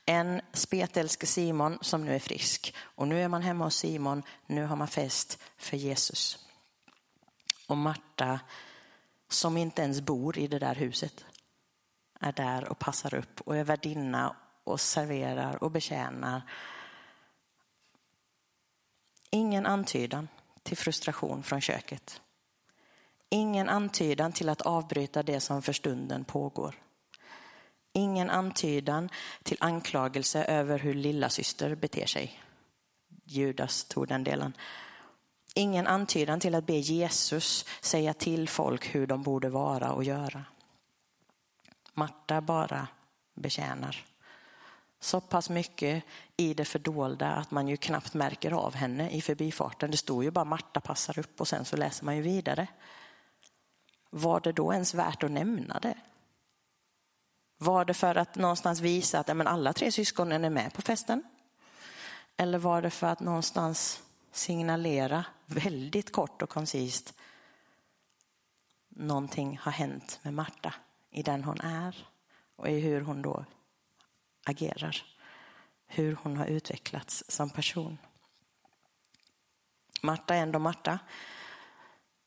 En 0.07 0.41
spetälske 0.53 1.27
Simon 1.27 1.79
som 1.81 2.05
nu 2.05 2.15
är 2.15 2.19
frisk. 2.19 2.75
Och 2.79 3.09
nu 3.09 3.23
är 3.23 3.29
man 3.29 3.43
hemma 3.43 3.65
hos 3.65 3.77
Simon, 3.77 4.23
nu 4.47 4.65
har 4.65 4.77
man 4.77 4.89
fest 4.89 5.39
för 5.57 5.77
Jesus. 5.77 6.39
Och 7.67 7.77
Marta 7.77 8.41
som 9.29 9.57
inte 9.57 9.83
ens 9.83 10.01
bor 10.01 10.39
i 10.39 10.47
det 10.47 10.59
där 10.59 10.75
huset 10.75 11.25
är 12.25 12.33
där 12.33 12.69
och 12.69 12.79
passar 12.79 13.15
upp 13.15 13.41
och 13.41 13.57
är 13.57 13.65
värdinna 13.65 14.37
och 14.65 14.81
serverar 14.81 15.65
och 15.65 15.71
betjänar. 15.71 16.43
Ingen 19.31 19.67
antydan 19.67 20.29
till 20.63 20.77
frustration 20.77 21.43
från 21.43 21.61
köket. 21.61 22.21
Ingen 23.29 23.69
antydan 23.69 24.33
till 24.33 24.49
att 24.49 24.61
avbryta 24.61 25.23
det 25.23 25.41
som 25.41 25.63
för 25.63 25.73
stunden 25.73 26.25
pågår. 26.25 26.75
Ingen 27.93 28.31
antydan 28.31 29.09
till 29.43 29.57
anklagelse 29.61 30.45
över 30.45 30.79
hur 30.79 30.95
lilla 30.95 31.29
syster 31.29 31.75
beter 31.75 32.07
sig. 32.07 32.41
Judas 33.25 33.85
tog 33.85 34.09
den 34.09 34.25
delen. 34.25 34.53
Ingen 35.55 35.87
antydan 35.87 36.41
till 36.41 36.55
att 36.55 36.67
be 36.67 36.77
Jesus 36.77 37.65
säga 37.81 38.15
till 38.15 38.49
folk 38.49 38.95
hur 38.95 39.07
de 39.07 39.23
borde 39.23 39.49
vara 39.49 39.93
och 39.93 40.05
göra. 40.05 40.45
Marta 41.95 42.41
bara 42.41 42.89
betjänar. 43.35 44.05
så 45.01 45.21
pass 45.21 45.51
mycket 45.51 46.05
i 46.37 46.55
det 46.55 46.65
fördolda 46.65 47.29
att 47.29 47.51
man 47.51 47.69
ju 47.69 47.77
knappt 47.77 48.15
märker 48.15 48.51
av 48.51 48.75
henne 48.75 49.11
i 49.11 49.23
förbifarten. 49.23 49.91
Det 49.91 49.97
står 49.97 50.25
ju 50.25 50.31
bara 50.31 50.45
Marta 50.45 50.81
passar 50.81 51.19
upp 51.19 51.41
och 51.41 51.49
sen 51.49 51.65
så 51.65 51.77
läser 51.77 52.05
man 52.05 52.17
ju 52.17 52.23
vidare. 52.23 52.67
Var 54.11 54.41
det 54.41 54.53
då 54.53 54.73
ens 54.73 54.95
värt 54.95 55.23
att 55.23 55.31
nämna 55.31 55.81
det? 55.81 55.99
Var 57.59 57.85
det 57.85 57.95
för 57.95 58.15
att 58.15 58.35
någonstans 58.35 58.81
visa 58.81 59.19
att 59.19 59.37
men 59.37 59.47
alla 59.47 59.73
tre 59.73 59.93
syskonen 59.93 60.45
är 60.45 60.51
med 60.51 60.73
på 60.73 60.83
festen? 60.83 61.23
Eller 62.37 62.59
var 62.59 62.83
det 62.83 62.91
för 62.91 63.07
att 63.07 63.21
någonstans 63.21 64.03
signalera 64.33 65.25
väldigt 65.47 66.13
kort 66.13 66.43
och 66.43 66.51
koncist 66.51 67.15
någonting 68.89 69.59
har 69.63 69.73
hänt 69.73 70.19
med 70.23 70.35
Marta 70.35 70.75
i 71.15 71.23
den 71.23 71.45
hon 71.45 71.61
är 71.61 72.09
och 72.57 72.69
i 72.69 72.81
hur 72.81 73.01
hon 73.01 73.23
då 73.23 73.45
agerar. 74.47 75.03
Hur 75.87 76.19
hon 76.23 76.37
har 76.37 76.47
utvecklats 76.47 77.25
som 77.29 77.51
person. 77.51 77.99
Marta 80.03 80.35
är 80.35 80.43
ändå 80.43 80.59
Marta, 80.59 80.99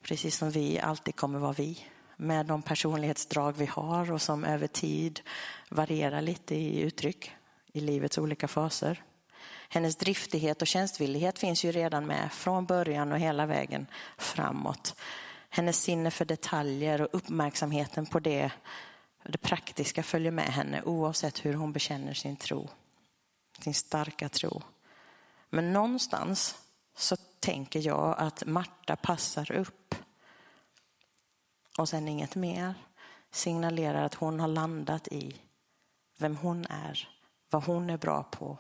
precis 0.04 0.38
som 0.38 0.52
vi 0.52 0.80
alltid 0.80 1.16
kommer 1.16 1.40
vara 1.40 1.54
vi 1.54 1.86
med 2.18 2.46
de 2.46 2.62
personlighetsdrag 2.62 3.58
vi 3.58 3.66
har 3.66 4.12
och 4.12 4.22
som 4.22 4.44
över 4.44 4.68
tid 4.68 5.22
varierar 5.70 6.22
lite 6.22 6.56
i 6.56 6.82
uttryck 6.82 7.32
i 7.74 7.80
livets 7.80 8.18
olika 8.18 8.48
faser. 8.48 9.04
Hennes 9.70 9.96
driftighet 9.96 10.62
och 10.62 10.68
tjänstvillighet 10.68 11.40
finns 11.40 11.66
ju 11.66 11.72
redan 11.72 12.06
med 12.06 12.32
från 12.32 12.66
början 12.66 13.12
och 13.12 13.20
hela 13.20 13.46
vägen 13.46 13.88
framåt. 14.18 14.96
Hennes 15.58 15.82
sinne 15.82 16.12
för 16.12 16.26
detaljer 16.26 17.02
och 17.02 17.08
uppmärksamheten 17.12 18.06
på 18.06 18.20
det, 18.20 18.52
det 19.24 19.38
praktiska 19.38 20.04
följer 20.04 20.32
med 20.32 20.46
henne 20.46 20.82
oavsett 20.82 21.46
hur 21.46 21.54
hon 21.54 21.74
bekänner 21.74 22.14
sin 22.14 22.36
tro. 22.36 22.70
Sin 23.60 23.74
starka 23.74 24.30
tro. 24.30 24.62
Men 25.50 25.74
någonstans 25.74 26.56
så 26.98 27.16
tänker 27.40 27.80
jag 27.80 28.16
att 28.18 28.46
Marta 28.46 28.96
passar 28.96 29.52
upp. 29.52 29.96
Och 31.78 31.90
sen 31.90 32.08
inget 32.08 32.36
mer. 32.36 32.74
Signalerar 33.32 34.04
att 34.04 34.14
hon 34.14 34.40
har 34.40 34.48
landat 34.48 35.08
i 35.08 35.36
vem 36.18 36.38
hon 36.38 36.66
är, 36.70 37.10
vad 37.50 37.64
hon 37.64 37.90
är 37.90 37.98
bra 37.98 38.24
på, 38.24 38.58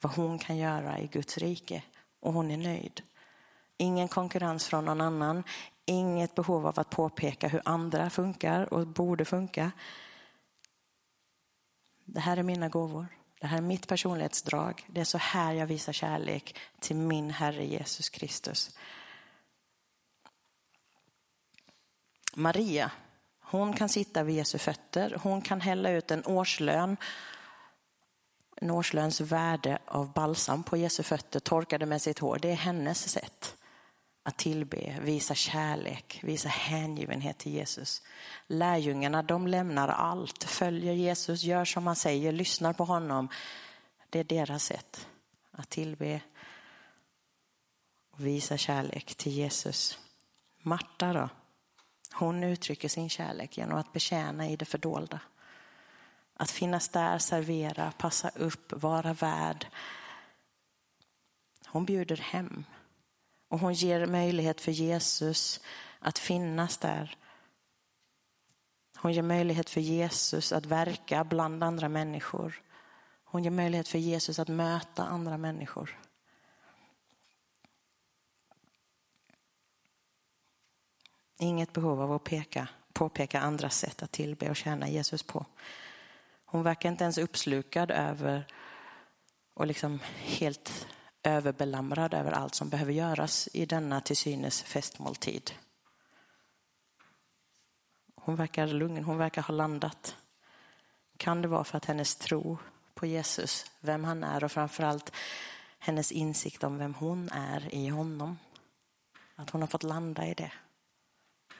vad 0.00 0.12
hon 0.12 0.38
kan 0.38 0.56
göra 0.56 0.98
i 0.98 1.06
Guds 1.06 1.38
rike. 1.38 1.82
Och 2.20 2.32
hon 2.32 2.50
är 2.50 2.56
nöjd. 2.56 3.02
Ingen 3.76 4.08
konkurrens 4.08 4.66
från 4.66 4.84
någon 4.84 5.00
annan, 5.00 5.44
inget 5.86 6.34
behov 6.34 6.66
av 6.66 6.80
att 6.80 6.90
påpeka 6.90 7.48
hur 7.48 7.62
andra 7.64 8.10
funkar 8.10 8.74
och 8.74 8.86
borde 8.86 9.24
funka. 9.24 9.72
Det 12.04 12.20
här 12.20 12.36
är 12.36 12.42
mina 12.42 12.68
gåvor. 12.68 13.06
Det 13.40 13.46
här 13.46 13.58
är 13.58 13.62
mitt 13.62 13.88
personlighetsdrag. 13.88 14.84
Det 14.86 15.00
är 15.00 15.04
så 15.04 15.18
här 15.18 15.52
jag 15.52 15.66
visar 15.66 15.92
kärlek 15.92 16.56
till 16.80 16.96
min 16.96 17.30
Herre 17.30 17.66
Jesus 17.66 18.08
Kristus. 18.08 18.78
Maria, 22.34 22.90
hon 23.40 23.72
kan 23.72 23.88
sitta 23.88 24.22
vid 24.22 24.36
Jesu 24.36 24.58
fötter. 24.58 25.18
Hon 25.22 25.42
kan 25.42 25.60
hälla 25.60 25.90
ut 25.90 26.10
en 26.10 26.26
årslön 26.26 26.96
en 28.60 28.70
årslöns 28.70 29.20
värde 29.20 29.78
av 29.84 30.12
balsam 30.12 30.62
på 30.62 30.76
Jesu 30.76 31.02
fötter, 31.02 31.40
torkade 31.40 31.86
med 31.86 32.02
sitt 32.02 32.18
hår. 32.18 32.38
Det 32.42 32.50
är 32.50 32.54
hennes 32.54 33.08
sätt 33.08 33.55
att 34.26 34.36
tillbe, 34.36 34.98
visa 35.00 35.34
kärlek, 35.34 36.20
visa 36.22 36.48
hängivenhet 36.48 37.38
till 37.38 37.52
Jesus. 37.52 38.02
Lärjungarna, 38.46 39.22
de 39.22 39.46
lämnar 39.46 39.88
allt, 39.88 40.44
följer 40.44 40.92
Jesus, 40.92 41.42
gör 41.42 41.64
som 41.64 41.86
han 41.86 41.96
säger, 41.96 42.32
lyssnar 42.32 42.72
på 42.72 42.84
honom. 42.84 43.28
Det 44.10 44.18
är 44.18 44.24
deras 44.24 44.64
sätt 44.64 45.08
att 45.50 45.70
tillbe 45.70 46.20
och 48.12 48.26
visa 48.26 48.56
kärlek 48.56 49.14
till 49.14 49.32
Jesus. 49.32 49.98
Marta 50.62 51.12
då? 51.12 51.28
Hon 52.12 52.44
uttrycker 52.44 52.88
sin 52.88 53.08
kärlek 53.08 53.58
genom 53.58 53.78
att 53.78 53.92
betjäna 53.92 54.48
i 54.48 54.56
det 54.56 54.64
fördolda. 54.64 55.20
Att 56.34 56.50
finnas 56.50 56.88
där, 56.88 57.18
servera, 57.18 57.92
passa 57.98 58.28
upp, 58.28 58.72
vara 58.72 59.12
värd. 59.12 59.66
Hon 61.66 61.84
bjuder 61.84 62.16
hem. 62.16 62.64
Och 63.48 63.58
hon 63.58 63.72
ger 63.72 64.06
möjlighet 64.06 64.60
för 64.60 64.72
Jesus 64.72 65.60
att 65.98 66.18
finnas 66.18 66.78
där. 66.78 67.16
Hon 68.96 69.12
ger 69.12 69.22
möjlighet 69.22 69.70
för 69.70 69.80
Jesus 69.80 70.52
att 70.52 70.66
verka 70.66 71.24
bland 71.24 71.64
andra 71.64 71.88
människor. 71.88 72.62
Hon 73.24 73.44
ger 73.44 73.50
möjlighet 73.50 73.88
för 73.88 73.98
Jesus 73.98 74.38
att 74.38 74.48
möta 74.48 75.04
andra 75.04 75.38
människor. 75.38 75.98
Inget 81.38 81.72
behov 81.72 82.00
av 82.00 82.12
att 82.12 82.24
peka, 82.24 82.68
påpeka 82.92 83.40
andras 83.40 83.78
sätt 83.78 84.02
att 84.02 84.12
tillbe 84.12 84.50
och 84.50 84.56
tjäna 84.56 84.88
Jesus 84.88 85.22
på. 85.22 85.46
Hon 86.44 86.62
verkar 86.62 86.88
inte 86.88 87.04
ens 87.04 87.18
uppslukad 87.18 87.90
över 87.90 88.46
och 89.54 89.66
liksom 89.66 90.00
helt 90.16 90.86
överbelamrad 91.26 92.14
över 92.14 92.32
allt 92.32 92.54
som 92.54 92.68
behöver 92.68 92.92
göras 92.92 93.48
i 93.52 93.66
denna 93.66 94.00
till 94.00 94.16
synes 94.16 94.62
festmåltid. 94.62 95.52
Hon 98.14 98.36
verkar 98.36 98.66
lugn, 98.66 99.04
hon 99.04 99.18
verkar 99.18 99.42
ha 99.42 99.54
landat. 99.54 100.16
Kan 101.16 101.42
det 101.42 101.48
vara 101.48 101.64
för 101.64 101.76
att 101.76 101.84
hennes 101.84 102.16
tro 102.16 102.58
på 102.94 103.06
Jesus, 103.06 103.70
vem 103.80 104.04
han 104.04 104.24
är 104.24 104.44
och 104.44 104.52
framförallt 104.52 105.12
hennes 105.78 106.12
insikt 106.12 106.64
om 106.64 106.78
vem 106.78 106.94
hon 106.94 107.28
är 107.32 107.74
i 107.74 107.88
honom. 107.88 108.38
Att 109.34 109.50
hon 109.50 109.60
har 109.60 109.68
fått 109.68 109.82
landa 109.82 110.26
i 110.26 110.34
det. 110.34 110.52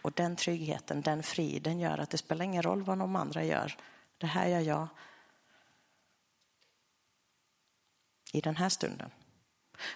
Och 0.02 0.12
den 0.12 0.36
tryggheten, 0.36 1.02
den 1.02 1.22
friden 1.22 1.80
gör 1.80 1.98
att 1.98 2.10
det 2.10 2.18
spelar 2.18 2.44
ingen 2.44 2.62
roll 2.62 2.82
vad 2.82 2.98
de 2.98 3.16
andra 3.16 3.44
gör. 3.44 3.76
Det 4.18 4.26
här 4.26 4.48
gör 4.48 4.60
jag 4.60 4.88
i 8.32 8.40
den 8.40 8.56
här 8.56 8.68
stunden. 8.68 9.10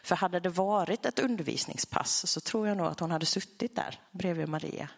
För 0.02 0.16
hade 0.16 0.40
det 0.40 0.48
varit 0.48 1.06
ett 1.06 1.18
undervisningspass 1.18 2.30
så 2.30 2.40
tror 2.40 2.68
jag 2.68 2.76
nog 2.76 2.86
att 2.86 3.00
hon 3.00 3.10
hade 3.10 3.26
suttit 3.26 3.76
där 3.76 4.00
bredvid 4.10 4.48
Maria. 4.48 4.88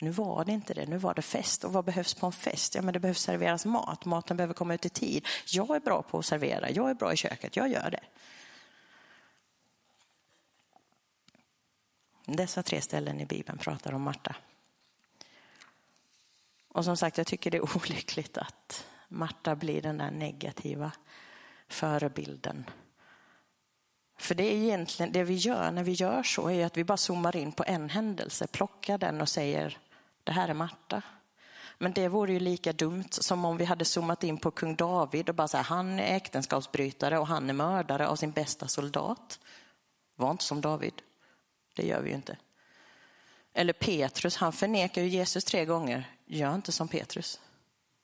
Nu 0.00 0.10
var 0.10 0.44
det 0.44 0.52
inte 0.52 0.74
det, 0.74 0.86
nu 0.86 0.98
var 0.98 1.14
det 1.14 1.22
fest. 1.22 1.64
Och 1.64 1.72
vad 1.72 1.84
behövs 1.84 2.14
på 2.14 2.26
en 2.26 2.32
fest? 2.32 2.74
Ja, 2.74 2.82
men 2.82 2.92
det 2.92 3.00
behövs 3.00 3.22
serveras 3.22 3.64
mat, 3.64 4.04
maten 4.04 4.36
behöver 4.36 4.54
komma 4.54 4.74
ut 4.74 4.86
i 4.86 4.88
tid. 4.88 5.26
Jag 5.46 5.76
är 5.76 5.80
bra 5.80 6.02
på 6.02 6.18
att 6.18 6.26
servera, 6.26 6.70
jag 6.70 6.90
är 6.90 6.94
bra 6.94 7.12
i 7.12 7.16
köket, 7.16 7.56
jag 7.56 7.68
gör 7.68 7.90
det. 7.90 8.04
Dessa 12.26 12.62
tre 12.62 12.80
ställen 12.80 13.20
i 13.20 13.26
Bibeln 13.26 13.58
pratar 13.58 13.92
om 13.92 14.02
Marta. 14.02 14.36
Och 16.68 16.84
som 16.84 16.96
sagt, 16.96 17.18
jag 17.18 17.26
tycker 17.26 17.50
det 17.50 17.58
är 17.58 17.76
olyckligt 17.76 18.38
att 18.38 18.86
Marta 19.08 19.56
blir 19.56 19.82
den 19.82 19.98
där 19.98 20.10
negativa 20.10 20.92
förebilden. 21.68 22.64
För 24.20 24.34
det 24.34 24.44
är 24.44 24.56
egentligen 24.56 25.12
det 25.12 25.24
vi 25.24 25.34
gör 25.34 25.70
när 25.70 25.82
vi 25.82 25.92
gör 25.92 26.22
så, 26.22 26.50
är 26.50 26.66
att 26.66 26.76
vi 26.76 26.84
bara 26.84 26.96
zoomar 26.96 27.36
in 27.36 27.52
på 27.52 27.64
en 27.66 27.90
händelse, 27.90 28.46
plockar 28.46 28.98
den 28.98 29.20
och 29.20 29.28
säger 29.28 29.78
det 30.24 30.32
här 30.32 30.48
är 30.48 30.54
Marta. 30.54 31.02
Men 31.78 31.92
det 31.92 32.08
vore 32.08 32.32
ju 32.32 32.40
lika 32.40 32.72
dumt 32.72 33.08
som 33.10 33.44
om 33.44 33.56
vi 33.56 33.64
hade 33.64 33.84
zoomat 33.84 34.24
in 34.24 34.38
på 34.38 34.50
kung 34.50 34.76
David 34.76 35.28
och 35.28 35.34
bara 35.34 35.48
säga 35.48 35.62
han 35.62 35.98
är 35.98 36.16
äktenskapsbrytare 36.16 37.18
och 37.18 37.26
han 37.26 37.50
är 37.50 37.54
mördare 37.54 38.08
av 38.08 38.16
sin 38.16 38.30
bästa 38.30 38.68
soldat. 38.68 39.38
Var 40.16 40.30
inte 40.30 40.44
som 40.44 40.60
David. 40.60 41.02
Det 41.76 41.86
gör 41.86 42.00
vi 42.00 42.08
ju 42.08 42.14
inte. 42.14 42.36
Eller 43.54 43.72
Petrus, 43.72 44.36
han 44.36 44.52
förnekar 44.52 45.02
ju 45.02 45.08
Jesus 45.08 45.44
tre 45.44 45.64
gånger. 45.64 46.10
Gör 46.26 46.54
inte 46.54 46.72
som 46.72 46.88
Petrus. 46.88 47.40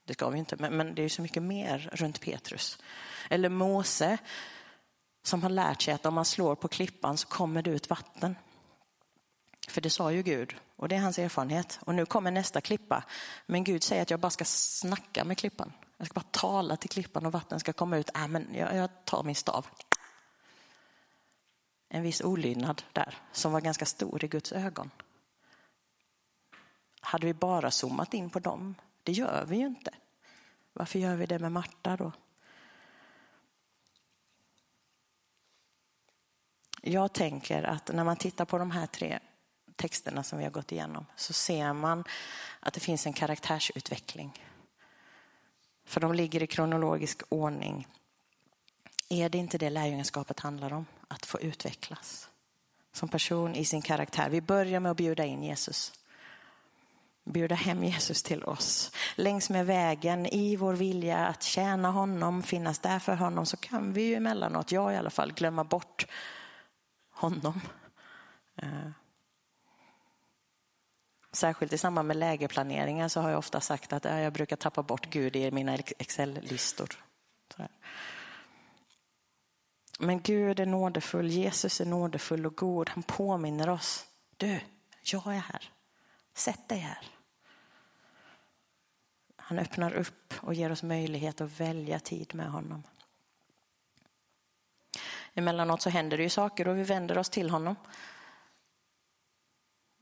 Det 0.05 0.15
ska 0.15 0.29
vi 0.29 0.39
inte, 0.39 0.57
men, 0.57 0.77
men 0.77 0.95
det 0.95 1.01
är 1.01 1.05
ju 1.05 1.09
så 1.09 1.23
mycket 1.23 1.43
mer 1.43 1.91
runt 1.93 2.21
Petrus. 2.21 2.79
Eller 3.31 3.49
Mose 3.49 4.19
som 5.27 5.43
har 5.43 5.51
lärt 5.51 5.83
sig 5.83 5.95
att 5.95 6.07
om 6.07 6.15
man 6.15 6.25
slår 6.25 6.55
på 6.55 6.69
klippan 6.69 7.17
så 7.17 7.29
kommer 7.29 7.63
det 7.63 7.71
ut 7.71 7.91
vatten. 7.91 8.37
För 9.69 9.81
det 9.81 9.91
sa 9.91 10.13
ju 10.13 10.23
Gud 10.23 10.57
och 10.77 10.89
det 10.89 10.97
är 10.97 11.01
hans 11.01 11.19
erfarenhet. 11.19 11.79
Och 11.83 11.95
nu 11.95 12.07
kommer 12.07 12.31
nästa 12.31 12.61
klippa. 12.61 13.05
Men 13.47 13.65
Gud 13.65 13.83
säger 13.83 14.03
att 14.03 14.11
jag 14.11 14.21
bara 14.21 14.31
ska 14.31 14.45
snacka 14.45 15.25
med 15.25 15.39
klippan. 15.39 15.73
Jag 15.97 16.07
ska 16.07 16.15
bara 16.15 16.27
tala 16.31 16.77
till 16.77 16.91
klippan 16.91 17.27
och 17.27 17.33
vatten 17.33 17.61
ska 17.61 17.73
komma 17.73 17.97
ut. 17.97 18.11
Äh, 18.15 18.29
men 18.29 18.55
jag, 18.55 18.77
jag 18.77 19.05
tar 19.05 19.23
min 19.23 19.35
stav. 19.35 19.67
En 21.89 22.03
viss 22.03 22.21
olydnad 22.21 22.83
där 22.93 23.19
som 23.33 23.53
var 23.53 23.61
ganska 23.61 23.87
stor 23.87 24.25
i 24.25 24.29
Guds 24.29 24.53
ögon. 24.53 24.91
Hade 27.01 27.27
vi 27.27 27.35
bara 27.35 27.71
zoomat 27.71 28.15
in 28.15 28.31
på 28.31 28.39
dem? 28.39 28.75
Det 29.03 29.13
gör 29.13 29.45
vi 29.49 29.57
ju 29.57 29.67
inte. 29.67 29.91
Varför 30.73 30.99
gör 30.99 31.17
vi 31.17 31.27
det 31.27 31.39
med 31.39 31.53
Marta 31.53 31.97
då? 31.97 32.13
Jag 36.89 37.13
tänker 37.13 37.63
att 37.63 37.91
när 37.93 38.05
man 38.05 38.17
tittar 38.17 38.45
på 38.45 38.59
de 38.59 38.71
här 38.71 38.87
tre 38.87 39.19
texterna 39.77 40.23
som 40.23 40.39
vi 40.39 40.45
har 40.45 40.51
gått 40.51 40.73
igenom 40.73 41.07
så 41.17 41.33
ser 41.33 41.73
man 41.73 42.05
att 42.61 42.75
det 42.75 42.81
finns 42.81 43.07
en 43.07 43.13
karaktärsutveckling. 43.13 44.43
För 45.85 46.01
de 46.01 46.15
ligger 46.15 46.43
i 46.43 46.47
kronologisk 46.47 47.23
ordning. 47.29 47.89
Är 49.09 49.29
det 49.29 49.39
inte 49.39 49.59
det 49.59 49.71
lärjungaskapet 49.71 50.41
handlar 50.41 50.73
om? 50.73 50.87
Att 51.09 51.27
få 51.27 51.41
utvecklas 51.41 52.29
som 52.93 53.09
person 53.09 53.55
i 53.55 53.65
sin 53.65 53.83
karaktär. 53.83 54.31
Vi 54.31 54.41
börjar 54.41 54.81
med 54.81 54.91
att 54.91 54.97
bjuda 54.97 55.25
in 55.25 55.43
Jesus. 55.43 55.93
Bjuda 57.25 57.55
hem 57.55 57.85
Jesus 57.85 58.23
till 58.23 58.45
oss. 58.45 58.93
Längs 59.17 59.51
med 59.51 59.67
vägen, 59.67 60.27
i 60.27 60.57
vår 60.57 60.75
vilja 60.75 61.27
att 61.27 61.43
tjäna 61.43 61.91
honom, 61.91 62.43
finnas 62.43 62.79
där 62.79 62.99
för 62.99 63.15
honom, 63.15 63.47
så 63.47 63.57
kan 63.57 63.93
vi 63.93 64.03
ju 64.03 64.15
emellanåt, 64.15 64.73
jag 64.73 64.93
i 64.93 64.97
alla 64.97 65.11
fall, 65.11 65.33
glömma 65.33 65.65
bort 65.65 66.07
honom. 67.17 67.61
Eh, 68.57 68.91
särskilt 71.33 71.73
i 71.73 71.79
samband 71.79 72.09
med 72.09 72.17
lägerplaneringar 72.17 73.09
så 73.09 73.21
har 73.21 73.31
jag 73.31 73.39
ofta 73.39 73.61
sagt 73.61 73.93
att 73.93 74.05
jag 74.05 74.33
brukar 74.33 74.57
tappa 74.57 74.83
bort 74.83 75.11
Gud 75.11 75.37
i 75.37 75.51
mina 75.51 75.77
Excel-listor. 75.77 77.05
Men 79.99 80.21
Gud 80.21 80.61
är 80.61 80.67
nådefull, 80.67 81.31
Jesus 81.31 81.81
är 81.81 81.87
nådefull 81.87 82.47
och 82.47 82.57
god. 82.57 82.89
Han 82.89 83.03
påminner 83.03 83.69
oss. 83.69 84.07
Du, 84.37 84.61
jag 85.03 85.27
är 85.27 85.39
här. 85.39 85.71
Sätt 86.35 86.69
dig 86.69 86.79
här. 86.79 87.07
Han 89.37 89.59
öppnar 89.59 89.93
upp 89.93 90.35
och 90.41 90.55
ger 90.55 90.73
oss 90.73 90.83
möjlighet 90.83 91.41
att 91.41 91.61
välja 91.61 92.01
tid 92.01 92.35
med 92.35 92.51
honom. 92.51 92.83
Emellanåt 95.39 95.83
så 95.83 95.91
händer 95.91 96.17
det 96.17 96.23
ju 96.23 96.29
saker 96.29 96.69
och 96.69 96.79
vi 96.79 96.83
vänder 96.83 97.19
oss 97.19 97.31
till 97.31 97.51
honom. 97.51 97.77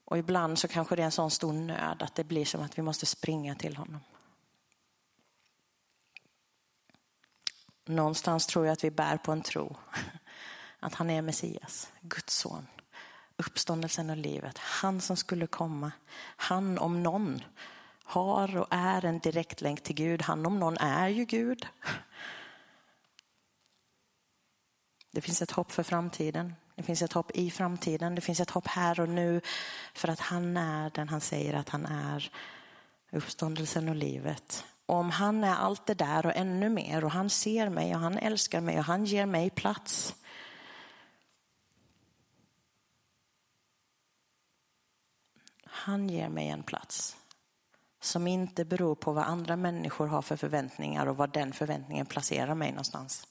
Och 0.04 0.18
ibland 0.18 0.58
så 0.58 0.68
kanske 0.68 0.96
det 0.96 1.02
är 1.02 1.06
en 1.06 1.12
sån 1.12 1.30
stor 1.30 1.52
nöd 1.52 2.02
att 2.02 2.14
det 2.14 2.24
blir 2.24 2.44
som 2.44 2.62
att 2.62 2.78
vi 2.78 2.82
måste 2.82 3.06
springa 3.06 3.54
till 3.54 3.76
honom. 3.76 4.00
Någonstans 7.84 8.46
tror 8.46 8.66
jag 8.66 8.72
att 8.72 8.84
vi 8.84 8.90
bär 8.90 9.16
på 9.16 9.32
en 9.32 9.42
tro. 9.42 9.76
Att 10.80 10.94
han 10.94 11.10
är 11.10 11.22
Messias, 11.22 11.92
Guds 12.00 12.34
son. 12.34 12.66
Uppståndelsen 13.36 14.10
och 14.10 14.16
livet. 14.16 14.58
Han 14.58 15.00
som 15.00 15.16
skulle 15.16 15.46
komma. 15.46 15.92
Han 16.36 16.78
om 16.78 17.02
någon 17.02 17.42
har 18.04 18.56
och 18.56 18.66
är 18.70 19.04
en 19.04 19.18
direktlänk 19.18 19.82
till 19.82 19.94
Gud. 19.94 20.22
Han 20.22 20.46
om 20.46 20.60
någon 20.60 20.76
är 20.76 21.08
ju 21.08 21.24
Gud. 21.24 21.66
Det 25.14 25.20
finns 25.20 25.42
ett 25.42 25.50
hopp 25.50 25.72
för 25.72 25.82
framtiden. 25.82 26.54
Det 26.74 26.82
finns 26.82 27.02
ett 27.02 27.12
hopp 27.12 27.30
i 27.34 27.50
framtiden. 27.50 28.14
Det 28.14 28.20
finns 28.20 28.40
ett 28.40 28.50
hopp 28.50 28.66
här 28.66 29.00
och 29.00 29.08
nu. 29.08 29.40
För 29.94 30.08
att 30.08 30.20
han 30.20 30.56
är 30.56 30.90
den 30.90 31.08
han 31.08 31.20
säger 31.20 31.54
att 31.54 31.68
han 31.68 31.86
är. 31.86 32.30
Uppståndelsen 33.12 33.88
och 33.88 33.94
livet. 33.94 34.64
Och 34.86 34.96
om 34.96 35.10
han 35.10 35.44
är 35.44 35.54
allt 35.54 35.86
det 35.86 35.94
där 35.94 36.26
och 36.26 36.36
ännu 36.36 36.68
mer 36.68 37.04
och 37.04 37.10
han 37.10 37.30
ser 37.30 37.68
mig 37.68 37.94
och 37.94 38.00
han 38.00 38.18
älskar 38.18 38.60
mig 38.60 38.78
och 38.78 38.84
han 38.84 39.04
ger 39.04 39.26
mig 39.26 39.50
plats. 39.50 40.14
Han 45.64 46.08
ger 46.08 46.28
mig 46.28 46.48
en 46.48 46.62
plats 46.62 47.16
som 48.00 48.26
inte 48.26 48.64
beror 48.64 48.94
på 48.94 49.12
vad 49.12 49.24
andra 49.24 49.56
människor 49.56 50.06
har 50.06 50.22
för 50.22 50.36
förväntningar 50.36 51.06
och 51.06 51.16
var 51.16 51.26
den 51.26 51.52
förväntningen 51.52 52.06
placerar 52.06 52.54
mig 52.54 52.70
någonstans. 52.70 53.26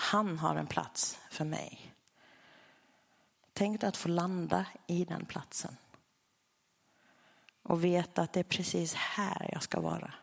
Han 0.00 0.38
har 0.38 0.56
en 0.56 0.66
plats 0.66 1.18
för 1.30 1.44
mig. 1.44 1.94
Tänk 3.52 3.80
dig 3.80 3.88
att 3.88 3.96
få 3.96 4.08
landa 4.08 4.66
i 4.86 5.04
den 5.04 5.26
platsen. 5.26 5.76
Och 7.62 7.84
veta 7.84 8.22
att 8.22 8.32
det 8.32 8.40
är 8.40 8.44
precis 8.44 8.94
här 8.94 9.50
jag 9.52 9.62
ska 9.62 9.80
vara. 9.80 10.14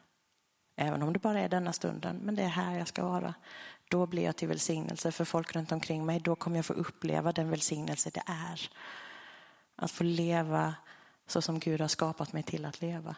Även 0.76 1.02
om 1.02 1.14
det 1.14 1.20
bara 1.20 1.40
är 1.40 1.50
denna 1.50 1.74
stunden, 1.74 2.18
men 2.18 2.36
det 2.36 2.44
är 2.44 2.48
här 2.48 2.78
jag 2.78 2.88
ska 2.88 3.06
vara. 3.06 3.34
Då 3.90 4.06
blir 4.06 4.24
jag 4.24 4.36
till 4.36 4.48
välsignelse 4.48 5.12
för 5.12 5.26
folk 5.26 5.56
runt 5.56 5.72
omkring 5.72 6.06
mig. 6.06 6.20
Då 6.20 6.36
kommer 6.36 6.56
jag 6.56 6.66
få 6.66 6.74
uppleva 6.74 7.32
den 7.32 7.50
välsignelse 7.50 8.10
det 8.14 8.24
är. 8.26 8.70
Att 9.76 9.92
få 9.92 10.04
leva 10.04 10.76
så 11.28 11.42
som 11.42 11.60
Gud 11.60 11.82
har 11.82 11.88
skapat 11.88 12.34
mig 12.34 12.44
till 12.44 12.66
att 12.66 12.82
leva. 12.82 13.16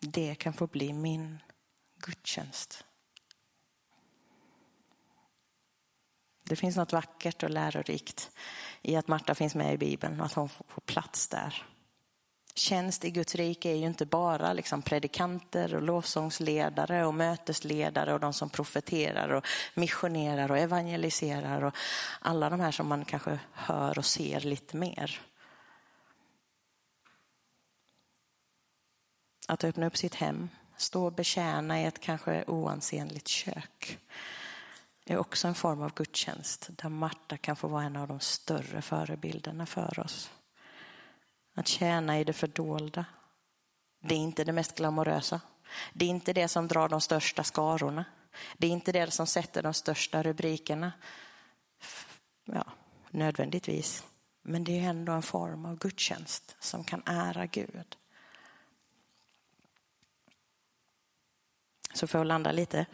Det 0.00 0.34
kan 0.34 0.52
få 0.52 0.66
bli 0.66 0.92
min 0.92 1.38
gudstjänst. 1.96 2.84
Det 6.50 6.56
finns 6.56 6.76
något 6.76 6.92
vackert 6.92 7.42
och 7.42 7.50
lärorikt 7.50 8.30
i 8.82 8.96
att 8.96 9.08
Marta 9.08 9.34
finns 9.34 9.54
med 9.54 9.74
i 9.74 9.78
Bibeln 9.78 10.20
och 10.20 10.26
att 10.26 10.32
hon 10.32 10.48
får 10.48 10.80
plats 10.86 11.28
där. 11.28 11.64
Tjänst 12.54 13.04
i 13.04 13.10
Guds 13.10 13.34
rike 13.34 13.70
är 13.70 13.74
ju 13.74 13.86
inte 13.86 14.06
bara 14.06 14.52
liksom 14.52 14.82
predikanter 14.82 15.74
och 15.74 15.82
lovsångsledare 15.82 17.06
och 17.06 17.14
mötesledare 17.14 18.14
och 18.14 18.20
de 18.20 18.32
som 18.32 18.50
profeterar 18.50 19.28
och 19.28 19.46
missionerar 19.74 20.50
och 20.50 20.58
evangeliserar 20.58 21.64
och 21.64 21.74
alla 22.20 22.50
de 22.50 22.60
här 22.60 22.72
som 22.72 22.88
man 22.88 23.04
kanske 23.04 23.38
hör 23.52 23.98
och 23.98 24.06
ser 24.06 24.40
lite 24.40 24.76
mer. 24.76 25.20
Att 29.48 29.64
öppna 29.64 29.86
upp 29.86 29.96
sitt 29.96 30.14
hem, 30.14 30.48
stå 30.76 31.06
och 31.06 31.12
betjäna 31.12 31.80
i 31.80 31.84
ett 31.84 32.00
kanske 32.00 32.44
oansenligt 32.46 33.28
kök 33.28 33.99
är 35.12 35.18
också 35.18 35.48
en 35.48 35.54
form 35.54 35.82
av 35.82 35.94
gudstjänst 35.94 36.68
där 36.70 36.88
Marta 36.88 37.36
kan 37.36 37.56
få 37.56 37.68
vara 37.68 37.84
en 37.84 37.96
av 37.96 38.08
de 38.08 38.20
större 38.20 38.82
förebilderna 38.82 39.66
för 39.66 40.00
oss. 40.00 40.30
Att 41.54 41.68
tjäna 41.68 42.20
i 42.20 42.24
det 42.24 42.32
fördolda. 42.32 43.04
Det 44.00 44.14
är 44.14 44.18
inte 44.18 44.44
det 44.44 44.52
mest 44.52 44.76
glamorösa. 44.76 45.40
Det 45.92 46.04
är 46.04 46.08
inte 46.08 46.32
det 46.32 46.48
som 46.48 46.68
drar 46.68 46.88
de 46.88 47.00
största 47.00 47.44
skarorna. 47.44 48.04
Det 48.58 48.66
är 48.66 48.70
inte 48.70 48.92
det 48.92 49.10
som 49.10 49.26
sätter 49.26 49.62
de 49.62 49.74
största 49.74 50.22
rubrikerna. 50.22 50.92
Ja, 52.44 52.64
nödvändigtvis. 53.10 54.04
Men 54.42 54.64
det 54.64 54.78
är 54.78 54.82
ändå 54.82 55.12
en 55.12 55.22
form 55.22 55.64
av 55.64 55.78
gudstjänst 55.78 56.56
som 56.60 56.84
kan 56.84 57.02
ära 57.06 57.46
Gud. 57.46 57.96
Så 61.94 62.06
får 62.06 62.20
jag 62.20 62.26
landa 62.26 62.52
lite. 62.52 62.86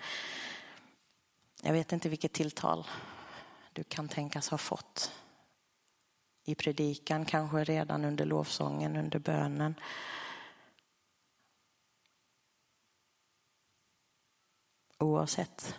Jag 1.62 1.73
vet 1.73 1.92
inte 1.92 2.09
vilket 2.09 2.33
tilltal 2.33 2.87
du 3.73 3.85
kan 3.85 4.09
tänkas 4.09 4.49
ha 4.49 4.59
fått 4.59 5.12
i 6.45 6.55
predikan, 6.55 7.25
kanske 7.25 7.64
redan 7.64 8.05
under 8.05 8.25
lovsången, 8.25 8.97
under 8.97 9.19
bönen. 9.19 9.75
Oavsett 14.99 15.77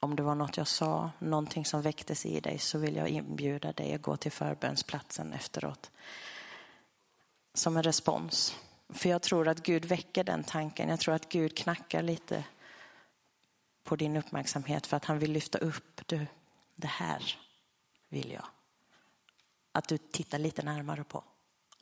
om 0.00 0.16
det 0.16 0.22
var 0.22 0.34
något 0.34 0.56
jag 0.56 0.68
sa, 0.68 1.10
någonting 1.18 1.64
som 1.64 1.82
väcktes 1.82 2.26
i 2.26 2.40
dig, 2.40 2.58
så 2.58 2.78
vill 2.78 2.96
jag 2.96 3.08
inbjuda 3.08 3.72
dig 3.72 3.94
att 3.94 4.02
gå 4.02 4.16
till 4.16 4.32
förbönsplatsen 4.32 5.32
efteråt. 5.32 5.90
Som 7.54 7.76
en 7.76 7.82
respons. 7.82 8.56
För 8.88 9.08
jag 9.08 9.22
tror 9.22 9.48
att 9.48 9.62
Gud 9.62 9.84
väcker 9.84 10.24
den 10.24 10.44
tanken. 10.44 10.88
Jag 10.88 11.00
tror 11.00 11.14
att 11.14 11.28
Gud 11.28 11.56
knackar 11.56 12.02
lite 12.02 12.44
på 13.86 13.96
din 13.96 14.16
uppmärksamhet 14.16 14.86
för 14.86 14.96
att 14.96 15.04
han 15.04 15.18
vill 15.18 15.32
lyfta 15.32 15.58
upp, 15.58 16.00
du, 16.06 16.26
det 16.76 16.88
här 16.88 17.38
vill 18.08 18.32
jag 18.32 18.46
att 19.76 19.88
du 19.88 19.98
tittar 19.98 20.38
lite 20.38 20.62
närmare 20.62 21.04
på. 21.04 21.24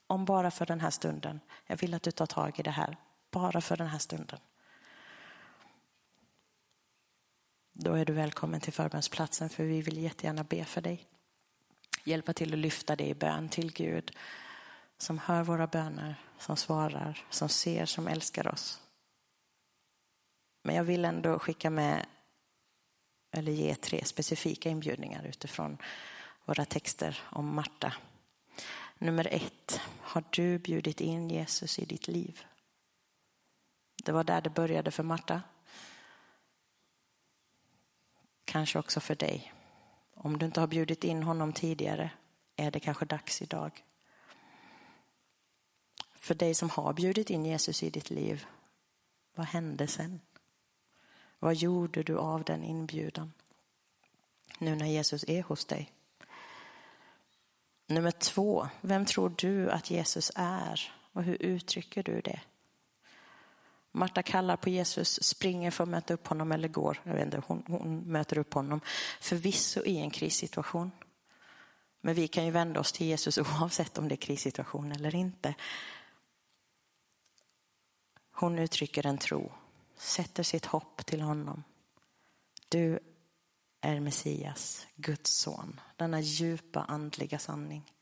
Om 0.06 0.24
bara 0.24 0.50
för 0.50 0.66
den 0.66 0.80
här 0.80 0.90
stunden. 0.90 1.40
Jag 1.66 1.76
vill 1.76 1.94
att 1.94 2.02
du 2.02 2.10
tar 2.10 2.26
tag 2.26 2.60
i 2.60 2.62
det 2.62 2.70
här, 2.70 2.96
bara 3.30 3.60
för 3.60 3.76
den 3.76 3.86
här 3.86 3.98
stunden. 3.98 4.38
Då 7.72 7.92
är 7.92 8.04
du 8.04 8.12
välkommen 8.12 8.60
till 8.60 8.72
förbönsplatsen 8.72 9.48
för 9.48 9.64
vi 9.64 9.82
vill 9.82 9.98
jättegärna 9.98 10.44
be 10.44 10.64
för 10.64 10.80
dig. 10.80 11.06
Hjälpa 12.04 12.32
till 12.32 12.52
att 12.52 12.58
lyfta 12.58 12.96
dig 12.96 13.08
i 13.08 13.14
bön 13.14 13.48
till 13.48 13.72
Gud 13.72 14.16
som 14.98 15.18
hör 15.18 15.42
våra 15.42 15.66
böner, 15.66 16.14
som 16.38 16.56
svarar, 16.56 17.26
som 17.30 17.48
ser, 17.48 17.86
som 17.86 18.08
älskar 18.08 18.46
oss. 18.46 18.83
Men 20.66 20.76
jag 20.76 20.84
vill 20.84 21.04
ändå 21.04 21.38
skicka 21.38 21.70
med 21.70 22.06
eller 23.30 23.52
ge 23.52 23.74
tre 23.74 24.04
specifika 24.04 24.68
inbjudningar 24.68 25.24
utifrån 25.24 25.78
våra 26.44 26.64
texter 26.64 27.20
om 27.30 27.54
Marta. 27.54 27.92
Nummer 28.98 29.28
ett, 29.30 29.80
har 30.00 30.24
du 30.30 30.58
bjudit 30.58 31.00
in 31.00 31.30
Jesus 31.30 31.78
i 31.78 31.84
ditt 31.84 32.08
liv? 32.08 32.44
Det 34.04 34.12
var 34.12 34.24
där 34.24 34.40
det 34.40 34.50
började 34.50 34.90
för 34.90 35.02
Marta. 35.02 35.42
Kanske 38.44 38.78
också 38.78 39.00
för 39.00 39.14
dig. 39.14 39.52
Om 40.14 40.38
du 40.38 40.46
inte 40.46 40.60
har 40.60 40.66
bjudit 40.66 41.04
in 41.04 41.22
honom 41.22 41.52
tidigare 41.52 42.10
är 42.56 42.70
det 42.70 42.80
kanske 42.80 43.04
dags 43.04 43.42
idag. 43.42 43.84
För 46.14 46.34
dig 46.34 46.54
som 46.54 46.70
har 46.70 46.92
bjudit 46.92 47.30
in 47.30 47.44
Jesus 47.44 47.82
i 47.82 47.90
ditt 47.90 48.10
liv, 48.10 48.46
vad 49.34 49.46
hände 49.46 49.86
sen? 49.86 50.20
Vad 51.44 51.54
gjorde 51.54 52.02
du 52.02 52.18
av 52.18 52.44
den 52.44 52.64
inbjudan? 52.64 53.32
Nu 54.58 54.76
när 54.76 54.86
Jesus 54.86 55.24
är 55.28 55.42
hos 55.42 55.64
dig. 55.64 55.92
Nummer 57.86 58.10
två, 58.10 58.68
vem 58.80 59.04
tror 59.04 59.34
du 59.36 59.70
att 59.70 59.90
Jesus 59.90 60.32
är 60.34 60.92
och 61.12 61.22
hur 61.22 61.42
uttrycker 61.42 62.02
du 62.02 62.20
det? 62.20 62.40
Marta 63.92 64.22
kallar 64.22 64.56
på 64.56 64.70
Jesus, 64.70 65.22
springer 65.22 65.70
för 65.70 65.84
att 65.84 65.88
möta 65.90 66.14
upp 66.14 66.26
honom 66.26 66.52
eller 66.52 66.68
går. 66.68 67.00
Jag 67.04 67.14
vet 67.14 67.24
inte, 67.24 67.42
hon, 67.46 67.64
hon 67.66 67.98
möter 67.98 68.38
upp 68.38 68.54
honom. 68.54 68.80
Förvisso 69.20 69.82
i 69.84 69.96
en 69.98 70.10
krissituation. 70.10 70.90
Men 72.00 72.14
vi 72.14 72.28
kan 72.28 72.44
ju 72.44 72.50
vända 72.50 72.80
oss 72.80 72.92
till 72.92 73.06
Jesus 73.06 73.38
oavsett 73.38 73.98
om 73.98 74.08
det 74.08 74.14
är 74.14 74.16
krissituation 74.16 74.92
eller 74.92 75.14
inte. 75.14 75.54
Hon 78.32 78.58
uttrycker 78.58 79.06
en 79.06 79.18
tro, 79.18 79.52
sätter 79.96 80.42
sitt 80.42 80.66
hopp 80.66 81.06
till 81.06 81.20
honom. 81.20 81.64
Du 82.68 82.98
är 83.80 84.00
Messias, 84.00 84.86
Guds 84.96 85.30
son. 85.30 85.80
Denna 85.96 86.20
djupa 86.20 86.80
andliga 86.80 87.38
sanning. 87.38 87.92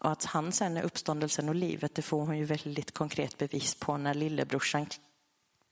Och 0.00 0.10
att 0.10 0.24
han 0.24 0.52
sen 0.52 0.76
är 0.76 0.82
uppståndelsen 0.82 1.48
och 1.48 1.54
livet, 1.54 1.94
det 1.94 2.02
får 2.02 2.26
hon 2.26 2.38
ju 2.38 2.44
väldigt 2.44 2.92
konkret 2.92 3.38
bevis 3.38 3.74
på 3.74 3.96
när 3.96 4.14
lillebrorsan 4.14 4.86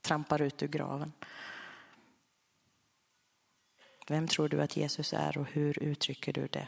trampar 0.01 0.41
ut 0.41 0.63
ur 0.63 0.67
graven. 0.67 1.11
Vem 4.07 4.27
tror 4.27 4.49
du 4.49 4.61
att 4.61 4.77
Jesus 4.77 5.13
är 5.13 5.37
och 5.37 5.47
hur 5.47 5.83
uttrycker 5.83 6.33
du 6.33 6.47
det? 6.47 6.67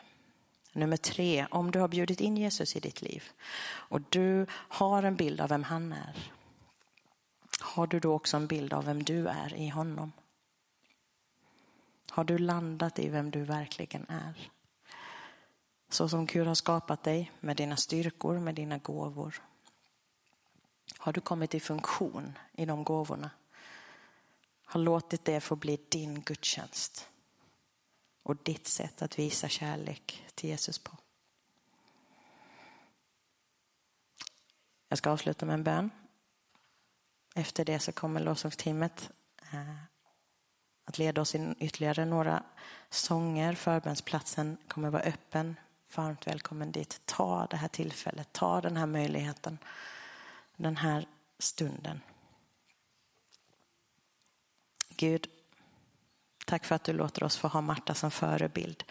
Nummer 0.73 0.97
tre, 0.97 1.47
om 1.51 1.71
du 1.71 1.79
har 1.79 1.87
bjudit 1.87 2.21
in 2.21 2.37
Jesus 2.37 2.75
i 2.75 2.79
ditt 2.79 3.01
liv 3.01 3.23
och 3.65 4.01
du 4.09 4.45
har 4.49 5.03
en 5.03 5.15
bild 5.15 5.41
av 5.41 5.49
vem 5.49 5.63
han 5.63 5.93
är. 5.93 6.34
Har 7.65 7.87
du 7.87 7.99
då 7.99 8.13
också 8.13 8.37
en 8.37 8.47
bild 8.47 8.73
av 8.73 8.85
vem 8.85 9.03
du 9.03 9.27
är 9.27 9.53
i 9.53 9.69
honom? 9.69 10.11
Har 12.09 12.23
du 12.23 12.37
landat 12.37 12.99
i 12.99 13.09
vem 13.09 13.31
du 13.31 13.43
verkligen 13.43 14.05
är? 14.09 14.51
Så 15.89 16.09
som 16.09 16.25
Gud 16.25 16.47
har 16.47 16.55
skapat 16.55 17.03
dig 17.03 17.31
med 17.39 17.57
dina 17.57 17.77
styrkor, 17.77 18.39
med 18.39 18.55
dina 18.55 18.77
gåvor. 18.77 19.41
Har 20.97 21.13
du 21.13 21.21
kommit 21.21 21.55
i 21.55 21.59
funktion 21.59 22.37
i 22.53 22.65
de 22.65 22.83
gåvorna? 22.83 23.29
Har 24.65 24.79
låtit 24.79 25.25
det 25.25 25.41
få 25.41 25.55
bli 25.55 25.79
din 25.89 26.21
gudstjänst 26.21 27.09
och 28.23 28.35
ditt 28.43 28.67
sätt 28.67 29.01
att 29.01 29.19
visa 29.19 29.49
kärlek 29.49 30.25
till 30.35 30.49
Jesus 30.49 30.79
på. 30.79 30.91
Jag 34.89 34.97
ska 34.97 35.09
avsluta 35.09 35.45
med 35.45 35.53
en 35.53 35.63
bön. 35.63 35.89
Efter 37.37 37.65
det 37.65 37.79
så 37.79 37.91
kommer 37.91 38.19
lovsångsteamet 38.19 39.09
eh, 39.51 39.75
att 40.85 40.97
leda 40.97 41.21
oss 41.21 41.35
in 41.35 41.55
ytterligare 41.59 42.05
några 42.05 42.43
sånger. 42.89 43.53
Förbönsplatsen 43.53 44.57
kommer 44.67 44.89
vara 44.89 45.01
öppen. 45.01 45.55
Varmt 45.95 46.27
välkommen 46.27 46.71
dit. 46.71 47.01
Ta 47.05 47.47
det 47.49 47.57
här 47.57 47.67
tillfället, 47.67 48.33
ta 48.33 48.61
den 48.61 48.77
här 48.77 48.85
möjligheten, 48.85 49.57
den 50.55 50.77
här 50.77 51.07
stunden. 51.39 52.01
Gud, 54.89 55.27
tack 56.45 56.65
för 56.65 56.75
att 56.75 56.83
du 56.83 56.93
låter 56.93 57.23
oss 57.23 57.37
få 57.37 57.47
ha 57.47 57.61
Marta 57.61 57.93
som 57.93 58.11
förebild 58.11 58.83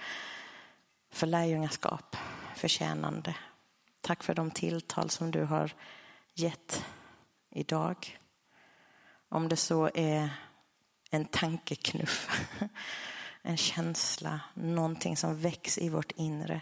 för 1.11 1.27
lärjungaskap, 1.27 2.17
för 2.57 2.69
tjänande. 2.69 3.37
Tack 4.01 4.23
för 4.23 4.35
de 4.35 4.51
tilltal 4.51 5.11
som 5.11 5.31
du 5.31 5.45
har 5.45 5.75
gett 6.35 6.85
idag. 7.51 8.19
Om 9.35 9.49
det 9.49 9.57
så 9.57 9.91
är 9.95 10.31
en 11.11 11.25
tankeknuff, 11.25 12.45
en 13.43 13.57
känsla, 13.57 14.41
någonting 14.55 15.17
som 15.17 15.39
väcks 15.39 15.79
i 15.79 15.89
vårt 15.89 16.13
inre. 16.13 16.61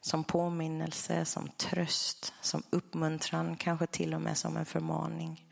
Som 0.00 0.24
påminnelse, 0.24 1.24
som 1.24 1.48
tröst, 1.48 2.34
som 2.40 2.62
uppmuntran, 2.70 3.56
kanske 3.56 3.86
till 3.86 4.14
och 4.14 4.20
med 4.20 4.36
som 4.36 4.56
en 4.56 4.66
förmaning. 4.66 5.46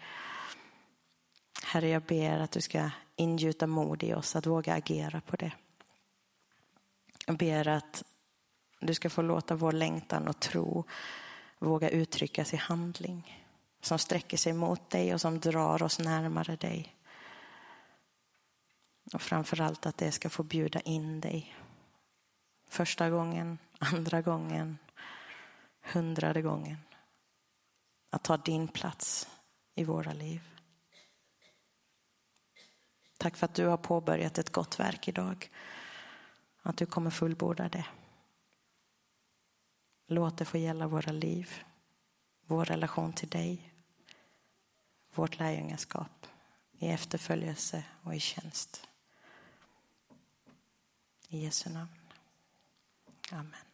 Herre, 1.63 1.89
jag 1.89 2.03
ber 2.03 2.39
att 2.39 2.53
du 2.53 2.61
ska 2.61 2.91
ingjuta 3.17 3.67
mod 3.67 4.03
i 4.03 4.15
oss 4.15 4.37
att 4.37 4.47
våga 4.47 4.75
agera 4.75 5.21
på 5.21 5.37
det. 5.37 5.53
Jag 7.27 7.37
ber 7.37 7.69
att 7.69 8.05
du 8.81 8.95
ska 8.95 9.11
få 9.11 9.23
låta 9.23 9.55
vår 9.55 9.73
längtan 9.73 10.29
och 10.29 10.41
tro 10.41 10.85
våga 11.59 11.89
uttryckas 11.89 12.55
i 12.55 12.57
handling 12.57 13.40
som 13.81 13.99
sträcker 13.99 14.37
sig 14.37 14.53
mot 14.53 14.91
dig 14.91 15.15
och 15.15 15.21
som 15.21 15.41
drar 15.41 15.83
oss 15.83 15.99
närmare 15.99 16.57
dig. 16.57 16.97
Och 19.13 19.23
framförallt 19.23 19.87
att 19.87 19.97
det 19.97 20.13
ska 20.13 20.31
få 20.31 20.43
bjuda 20.43 20.81
in 20.81 21.21
dig. 21.21 21.57
Första 22.69 23.11
gången, 23.11 23.59
andra 23.79 24.23
gången, 24.23 24.79
hundrade 25.81 26.43
gången. 26.43 26.79
Att 28.11 28.23
ta 28.23 28.37
din 28.37 28.69
plats 28.69 29.29
i 29.75 29.85
våra 29.85 30.13
liv. 30.13 30.41
Tack 33.19 33.37
för 33.37 33.45
att 33.45 33.55
du 33.55 33.67
har 33.67 33.77
påbörjat 33.77 34.39
ett 34.39 34.53
gott 34.53 34.81
verk 34.81 35.09
idag. 35.09 35.51
Att 36.63 36.77
du 36.77 36.87
kommer 36.87 37.11
fullborda 37.11 37.69
det. 37.69 37.87
Låt 40.07 40.37
det 40.37 40.45
få 40.45 40.59
gälla 40.59 40.87
våra 40.87 41.13
liv, 41.13 41.65
vår 42.47 42.65
relation 42.65 43.13
till 43.13 43.29
dig, 43.29 43.70
vårt 45.15 45.39
lärjungaskap 45.39 46.27
i 46.79 46.89
efterföljelse 46.89 47.85
och 48.03 48.15
i 48.15 48.21
tjänst. 48.21 48.89
I 51.29 51.45
Jesu 51.45 51.71
namn. 51.71 51.89
Amen. 53.33 53.70